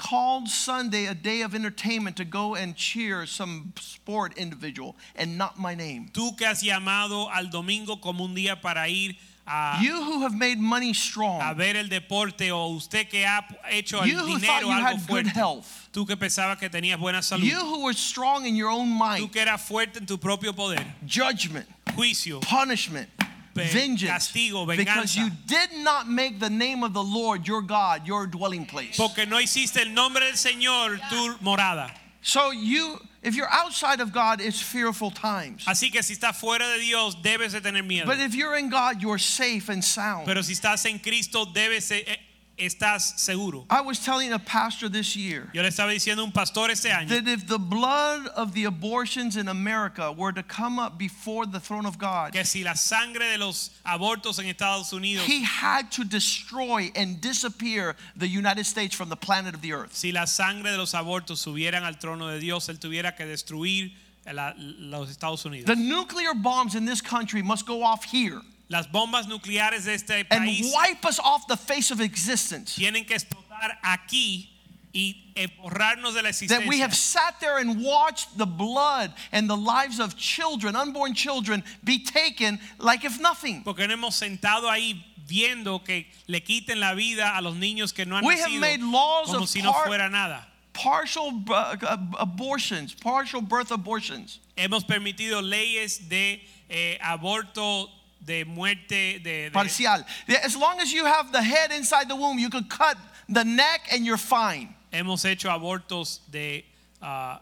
called 0.00 0.48
Sunday 0.48 1.04
a 1.06 1.14
day 1.14 1.42
of 1.42 1.54
entertainment 1.54 2.16
to 2.16 2.24
go 2.24 2.54
and 2.54 2.74
cheer 2.74 3.26
some 3.26 3.72
sport 3.78 4.32
individual 4.38 4.96
and 5.14 5.36
not 5.36 5.58
my 5.58 5.74
name. 5.74 6.08
Tú 6.12 6.34
que 6.38 6.46
has 6.46 6.62
llamado 6.62 7.28
al 7.30 7.50
domingo 7.50 7.96
como 7.96 8.24
un 8.24 8.34
día 8.34 8.58
para 8.60 8.88
ir 8.88 9.14
a, 9.46 9.78
You 9.82 10.02
who 10.02 10.22
have 10.22 10.34
made 10.34 10.58
money 10.58 10.92
a 10.92 10.94
strong. 10.94 11.40
ver 11.56 11.76
el 11.76 11.88
deporte 11.88 12.50
o 12.50 12.68
usted 12.76 13.10
que 13.10 13.24
ha 13.26 13.42
hecho 13.70 13.98
el 14.00 14.06
You 14.06 14.18
who 14.20 14.38
thought 14.38 14.60
dinero 14.62 14.68
you 14.68 14.72
algo 14.72 14.82
had 14.86 15.06
good 15.06 15.26
fuerte. 15.26 15.32
health. 15.34 15.88
Tú 15.92 16.06
que 16.06 16.16
pensabas 16.16 16.58
que 16.58 16.70
tenías 16.70 16.98
buena 16.98 17.18
salud. 17.20 17.42
You 17.44 17.58
who 17.60 17.82
were 17.84 17.92
strong 17.92 18.46
in 18.46 18.56
your 18.56 18.70
own 18.70 18.88
Tú 18.98 18.98
mind. 18.98 19.32
que 19.32 19.42
eras 19.42 19.60
fuerte 19.60 19.98
en 19.98 20.06
tu 20.06 20.16
propio 20.18 20.52
poder. 20.54 20.84
Judgment, 21.06 21.66
Juicio. 21.94 22.40
punishment, 22.40 23.08
vengeance. 23.54 24.28
castigo, 24.30 24.66
Because 24.66 25.16
you 25.16 25.30
did 25.46 25.70
not 25.82 26.08
make 26.08 26.38
the 26.40 26.50
name 26.50 26.82
of 26.84 26.92
the 26.92 27.02
Lord 27.02 27.46
your 27.46 27.62
God 27.62 28.06
your 28.06 28.26
dwelling 28.26 28.66
place. 28.66 28.96
Porque 28.96 29.26
no 29.28 29.36
hiciste 29.38 29.78
el 29.82 29.90
nombre 29.92 30.20
del 30.24 30.34
Señor 30.36 30.98
tu 31.10 31.34
morada. 31.44 31.90
So 32.22 32.50
you, 32.50 32.98
if 33.22 33.34
you're 33.34 33.48
outside 33.50 34.00
of 34.00 34.12
God, 34.12 34.40
it's 34.42 34.60
fearful 34.60 35.10
times. 35.10 35.64
Así 35.66 35.90
que 35.90 36.02
si 36.02 36.14
estás 36.14 36.36
fuera 36.36 36.70
de 36.74 36.80
Dios, 36.80 37.16
debes 37.22 37.52
de 37.52 37.60
tener 37.60 37.82
miedo. 37.82 38.04
But 38.06 38.18
if 38.20 38.34
you're 38.34 38.56
in 38.56 38.68
God, 38.68 39.00
you're 39.00 39.18
safe 39.18 39.68
and 39.70 39.82
sound. 39.82 40.26
Pero 40.26 40.42
si 40.42 40.52
estás 40.54 40.84
en 40.84 40.98
Cristo, 40.98 41.46
debes 41.46 41.88
de- 41.88 42.04
eh, 42.06 42.16
estás 42.60 43.18
seguro. 43.18 43.64
I 43.70 43.80
was 43.80 43.98
telling 44.04 44.32
a 44.32 44.38
pastor 44.38 44.88
this 44.88 45.16
year 45.16 45.50
Yo 45.54 45.62
le 45.62 45.68
estaba 45.68 45.92
diciendo 45.92 46.18
a 46.20 46.24
un 46.24 46.32
pastor 46.32 46.70
este 46.70 46.86
año 46.90 47.08
that 47.08 47.26
if 47.26 47.46
the 47.46 47.58
blood 47.58 48.26
of 48.36 48.52
the 48.54 48.64
abortions 48.64 49.36
in 49.36 49.48
America 49.48 50.12
were 50.12 50.32
to 50.32 50.42
come 50.42 50.78
up 50.78 50.98
before 50.98 51.46
the 51.46 51.58
throne 51.60 51.86
of 51.86 51.98
God, 51.98 52.32
que 52.32 52.44
si 52.44 52.62
la 52.62 52.74
sangre 52.74 53.20
de 53.32 53.38
los 53.38 53.70
abortos 53.86 54.38
en 54.38 54.46
Estados 54.46 54.92
Unidos, 54.92 55.24
he 55.26 55.42
had 55.42 55.90
to 55.90 56.04
destroy 56.04 56.90
and 56.94 57.20
disappear 57.20 57.96
the 58.16 58.28
United 58.28 58.64
States 58.64 58.94
from 58.94 59.08
the 59.08 59.16
planet 59.16 59.54
of 59.54 59.60
the 59.62 59.72
earth. 59.72 59.94
si 59.94 60.12
la 60.12 60.24
sangre 60.26 60.70
de 60.70 60.78
los 60.78 60.92
abortos 60.92 61.38
subieran 61.44 61.82
al 61.84 61.94
trono 61.94 62.28
de 62.32 62.38
Dios, 62.38 62.68
él 62.68 62.78
tuviera 62.78 63.16
que 63.16 63.24
destruir 63.26 63.92
la- 64.32 64.52
los 64.56 65.10
Estados 65.10 65.44
Unidos. 65.44 65.66
The 65.66 65.76
nuclear 65.76 66.34
bombs 66.34 66.74
in 66.74 66.84
this 66.84 67.00
country 67.00 67.42
must 67.42 67.66
go 67.66 67.82
off 67.82 68.04
here 68.04 68.40
Las 68.70 68.86
bombas 68.86 69.26
nucleares 69.26 69.84
de 69.84 69.94
este 69.94 70.24
and 70.30 70.46
wipe 70.72 71.04
us 71.04 71.18
off 71.18 71.46
the 71.48 71.56
face 71.56 71.90
of 71.90 72.00
existence. 72.00 72.76
tienen 72.76 73.04
que 73.04 73.16
explotar 73.16 73.76
aquí 73.84 74.48
y 74.92 75.16
borrarnos 75.62 76.14
de 76.14 76.22
la 76.22 76.30
That 76.30 76.66
we 76.66 76.80
have 76.80 76.94
sat 76.94 77.38
there 77.40 77.58
and 77.58 77.82
watched 77.82 78.36
the 78.36 78.46
blood 78.46 79.12
and 79.32 79.48
the 79.48 79.56
lives 79.56 79.98
of 80.00 80.16
children, 80.16 80.76
unborn 80.76 81.14
children, 81.14 81.62
be 81.84 82.04
taken 82.04 82.58
like 82.78 83.04
if 83.04 83.20
nothing. 83.20 83.62
Porque 83.62 83.86
no 83.86 83.94
hemos 83.94 84.14
sentado 84.14 84.68
ahí 84.68 85.02
viendo 85.26 85.84
que 85.84 86.06
le 86.26 86.40
quiten 86.40 86.80
la 86.80 86.94
vida 86.94 87.36
a 87.36 87.40
los 87.40 87.54
niños 87.54 87.94
que 87.94 88.04
no 88.04 88.16
han 88.16 88.24
We 88.24 88.38
have 88.38 88.52
made 88.52 88.82
laws 88.82 89.28
como 89.28 89.44
of 89.44 89.48
si 89.48 89.62
no 89.62 89.72
fuera 89.72 90.10
nada. 90.10 90.46
Partial 90.72 91.42
uh, 91.48 91.76
abortions, 92.18 92.94
partial 92.94 93.42
birth 93.42 93.70
abortions. 93.70 94.38
Hemos 94.56 94.84
permitido 94.84 95.42
leyes 95.42 96.08
de 96.08 96.40
eh, 96.68 96.98
aborto, 97.02 97.88
de 98.24 98.44
muerte, 98.44 99.18
de, 99.18 99.48
de- 99.48 99.50
Parcial. 99.50 100.04
As 100.42 100.56
long 100.56 100.80
as 100.80 100.92
you 100.92 101.04
have 101.04 101.32
the 101.32 101.42
head 101.42 101.72
inside 101.72 102.08
the 102.08 102.16
womb, 102.16 102.38
you 102.38 102.50
can 102.50 102.64
cut 102.64 102.96
the 103.28 103.44
neck 103.44 103.88
and 103.92 104.04
you're 104.04 104.16
fine. 104.16 104.74
hemos 104.92 105.24
hecho 105.24 105.48
abortos 105.48 106.20
de 106.30 106.64
ah, 107.00 107.40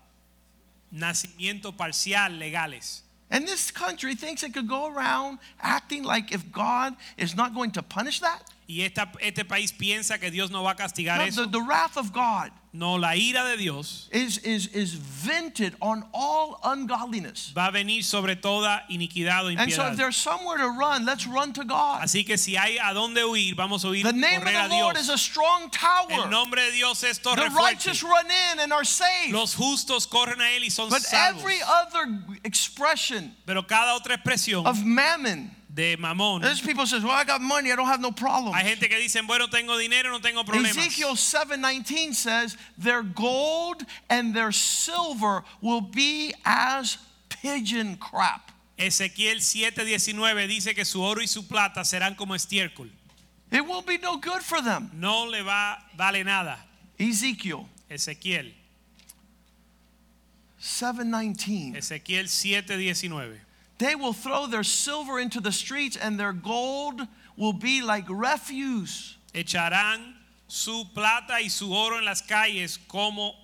nacimiento 0.94 1.76
parcial 1.76 2.38
legales. 2.38 3.00
And 3.30 3.46
this 3.46 3.70
country 3.70 4.14
thinks 4.14 4.42
it 4.42 4.54
could 4.54 4.68
go 4.68 4.86
around 4.86 5.38
acting 5.60 6.02
like 6.02 6.32
if 6.32 6.50
God 6.50 6.94
is 7.16 7.34
not 7.36 7.54
going 7.54 7.72
to 7.72 7.82
punish 7.82 8.20
that. 8.20 8.42
Y 8.70 8.82
esta- 8.82 9.10
este 9.20 9.46
país 9.46 9.72
piensa 9.72 10.18
que 10.20 10.30
Dios 10.30 10.50
no 10.50 10.62
va 10.62 10.72
a 10.72 10.76
castigar 10.76 11.16
No, 11.18 11.24
eso. 11.24 11.46
the, 11.46 11.52
the 11.52 11.62
wrath 11.62 11.96
of 11.96 12.12
God 12.12 12.50
No, 12.74 12.96
la 12.98 13.14
ira 13.16 13.42
de 13.48 13.56
Dios 13.56 14.10
is, 14.12 14.36
is, 14.44 14.66
is 14.74 14.92
vented 14.92 15.74
on 15.80 16.04
all 16.12 16.60
ungodliness. 16.62 17.50
va 17.56 17.68
a 17.68 17.70
venir 17.72 18.02
sobre 18.04 18.36
toda 18.36 18.84
iniquidad 18.90 19.44
o 19.44 19.48
And 19.48 19.58
so 19.72 19.80
if 19.86 19.92
impiedad. 19.92 19.96
there's 19.96 20.16
somewhere 20.18 20.58
to 20.58 20.68
run, 20.68 21.06
let's 21.06 21.26
run 21.26 21.54
to 21.54 21.64
God. 21.64 22.02
Así 22.02 22.26
que 22.26 22.36
si 22.36 22.56
hay 22.56 22.76
a 22.76 22.92
dónde 22.92 23.24
huir, 23.24 23.54
vamos 23.56 23.84
a 23.84 23.88
huir 23.88 24.02
The 24.04 24.12
name 24.12 24.42
of 24.42 24.44
correr 24.44 24.66
a 24.66 24.68
the 24.68 24.74
Lord 24.74 24.96
is 24.98 25.06
Dios. 25.06 25.14
a 25.14 25.18
strong 25.18 25.70
tower. 25.70 26.12
El 26.24 26.28
nombre 26.28 26.60
de 26.66 26.72
Dios 26.72 27.02
es 27.04 27.18
torre 27.20 27.36
The 27.36 27.50
fuerte. 27.50 27.56
righteous 27.56 28.02
run 28.02 28.26
in 28.26 28.58
and 28.60 28.70
are 28.74 28.84
saved. 28.84 29.32
Los 29.32 29.54
justos 29.54 30.06
corren 30.06 30.42
a 30.42 30.50
él 30.50 30.62
y 30.64 30.68
son 30.68 30.90
But 30.90 31.00
salvos. 31.00 31.40
every 31.42 31.58
other 31.62 32.06
expression 32.44 33.34
Pero 33.46 33.62
cada 33.66 33.94
otra 33.94 34.14
expresión 34.14 34.66
of 34.66 34.84
mammon, 34.84 35.50
de 35.72 35.96
mamón. 35.96 36.40
there's 36.40 36.60
people 36.60 36.86
says, 36.86 37.02
"Well, 37.02 37.12
I 37.12 37.24
got 37.24 37.40
money, 37.40 37.70
I 37.72 37.76
don't 37.76 37.86
have 37.86 38.00
no 38.00 38.12
problem." 38.12 38.54
Hay 38.54 38.64
gente 38.64 38.88
que 38.88 38.98
dice, 38.98 39.20
bueno, 39.26 39.48
tengo 39.48 39.76
dinero, 39.78 40.10
no 40.10 40.20
tengo 40.20 40.44
problemas. 40.44 40.76
Ezekiel 40.76 41.16
7:19 41.16 42.14
says, 42.14 42.56
"Their 42.76 43.02
gold 43.02 43.84
and 44.08 44.34
their 44.34 44.52
silver 44.52 45.44
will 45.60 45.80
be 45.82 46.34
as 46.44 46.98
pigeon 47.28 47.96
crap." 47.96 48.52
Ezequiel 48.78 49.40
7:19 49.40 50.46
dice 50.46 50.74
que 50.74 50.84
su 50.84 51.02
oro 51.02 51.20
y 51.20 51.26
su 51.26 51.46
plata 51.46 51.84
serán 51.84 52.16
como 52.16 52.34
estiércol. 52.34 52.90
It 53.50 53.66
will 53.66 53.82
be 53.82 53.98
no 53.98 54.18
good 54.18 54.42
for 54.42 54.60
them. 54.62 54.90
No 54.94 55.24
le 55.24 55.42
va 55.42 55.78
vale 55.96 56.22
nada. 56.22 56.58
Ezekiel 56.98 57.66
Ezequiel, 57.88 58.54
7:19. 60.60 61.76
Ezequiel 61.76 62.28
7:19. 62.28 63.40
They 63.78 63.94
will 63.94 64.12
throw 64.12 64.46
their 64.46 64.64
silver 64.64 65.18
into 65.20 65.40
the 65.40 65.52
streets 65.52 65.96
and 65.96 66.18
their 66.18 66.32
gold 66.32 67.00
will 67.36 67.52
be 67.52 67.80
like 67.82 68.04
refuse. 68.08 69.16
Echarán 69.34 70.14
su 70.48 70.84
plata 70.94 71.34
y 71.40 71.48
su 71.48 71.72
oro 71.72 71.98
en 71.98 72.04
las 72.04 72.22
calles 72.22 72.78
como 72.88 73.34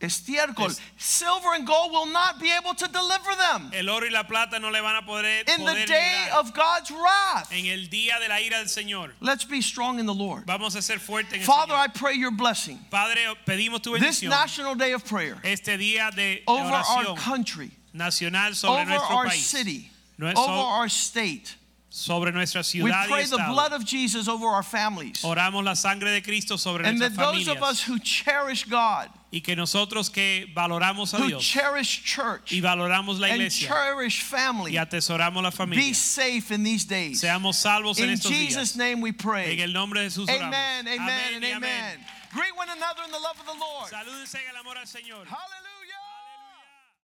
Estiércol. 0.00 0.66
Es- 0.66 0.80
Silver 0.98 1.54
and 1.54 1.66
gold 1.66 1.90
will 1.90 2.06
not 2.06 2.38
be 2.38 2.50
able 2.50 2.74
to 2.74 2.86
deliver 2.86 3.34
them 3.34 3.70
el 3.72 3.88
oro 3.88 4.04
y 4.06 4.10
la 4.12 4.24
plata 4.24 4.58
no 4.58 4.70
le 4.70 4.82
van 4.82 4.96
a 4.96 5.02
poder, 5.02 5.42
in 5.48 5.64
the 5.64 5.86
day 5.86 6.28
of 6.34 6.52
God's 6.52 6.90
wrath. 6.90 7.50
en 7.50 7.64
el 7.66 7.86
día 7.88 8.18
de 8.20 8.28
la 8.28 8.36
ira 8.40 8.58
del 8.58 8.66
Señor. 8.66 9.12
Let's 9.20 9.44
be 9.44 9.62
strong 9.62 9.98
in 9.98 10.04
the 10.04 10.12
Lord. 10.12 10.44
Vamos 10.46 10.74
a 10.76 10.82
ser 10.82 10.98
fuertes 10.98 11.32
en 11.34 11.40
el 11.40 11.46
Father, 11.46 11.74
I 11.74 11.86
pray 11.86 12.14
your 12.14 12.30
blessing. 12.30 12.78
Padre, 12.90 13.20
pedimos 13.46 13.82
tu 13.82 13.92
bendición. 13.92 14.00
This 14.00 14.22
national 14.24 14.74
day 14.74 14.92
of 14.92 15.04
prayer 15.06 15.38
este 15.44 15.78
día 15.78 16.14
de 16.14 16.42
over 16.46 16.74
our 16.74 17.16
country, 17.16 17.70
nacional 17.96 18.54
sobre 18.54 18.82
over 18.82 18.90
nuestro 18.90 19.16
our 19.16 19.26
país, 19.26 19.46
city, 19.46 19.90
No 20.18 20.28
over 20.28 20.52
our 20.52 20.88
state. 20.88 21.56
sobre 21.88 22.30
nuestra 22.30 22.60
We 22.60 22.64
ciudad 22.64 23.06
y 23.06 23.08
pray 23.08 23.24
the 23.24 23.38
blood 23.48 23.72
of 23.72 23.82
Jesus 23.84 24.28
over 24.28 24.46
our 24.46 24.62
families. 24.62 25.22
Oramos 25.24 25.64
la 25.64 25.74
sangre 25.74 26.10
de 26.10 26.20
Cristo 26.20 26.56
sobre 26.58 26.84
And 26.86 26.98
nuestras 26.98 27.16
that 27.16 27.32
those 27.32 27.48
of 27.48 27.62
us 27.62 27.80
who 27.82 27.98
cherish 27.98 28.64
God, 28.68 29.08
y 29.32 29.40
que 29.40 29.56
nosotros 29.56 30.10
que 30.12 30.46
valoramos 30.54 31.14
a 31.14 31.16
who 31.16 31.28
Dios 31.28 31.42
cherish 31.42 32.04
church, 32.04 32.52
y 32.52 32.60
valoramos 32.60 33.18
la 33.18 33.28
and 33.28 33.36
iglesia 33.40 33.68
cherish 33.68 34.20
family, 34.22 34.72
y 34.72 34.76
atesoramos 34.76 35.42
la 35.42 35.50
familia 35.50 35.82
be 35.86 35.94
safe 35.94 36.50
in 36.50 36.62
these 36.62 36.84
days. 36.84 37.22
seamos 37.22 37.54
salvos 37.56 37.98
en 37.98 38.10
In 38.10 38.18
estos 38.18 38.30
Jesus' 38.30 38.72
días. 38.72 38.76
name 38.76 39.00
we 39.00 39.12
pray. 39.12 39.54
En 39.54 39.60
el 39.60 39.72
nombre 39.72 40.00
de 40.02 40.06
Jesús 40.10 40.28
oramos. 40.28 40.48
Amen, 40.54 40.86
amen, 40.88 41.00
Amén 41.00 41.34
and 41.36 41.44
amen. 41.44 41.98
Greet 42.34 42.54
one 42.56 42.68
another 42.68 43.02
in 43.06 43.10
the 43.10 43.18
love 43.18 43.40
of 43.40 43.46
the 43.46 43.58
Lord. 43.58 43.88
Salúdense 43.90 44.34
en 44.34 44.50
el 44.54 44.60
amor 44.60 44.76
al 44.76 44.84
Señor. 44.84 45.24
Hallelujah. 45.24 45.65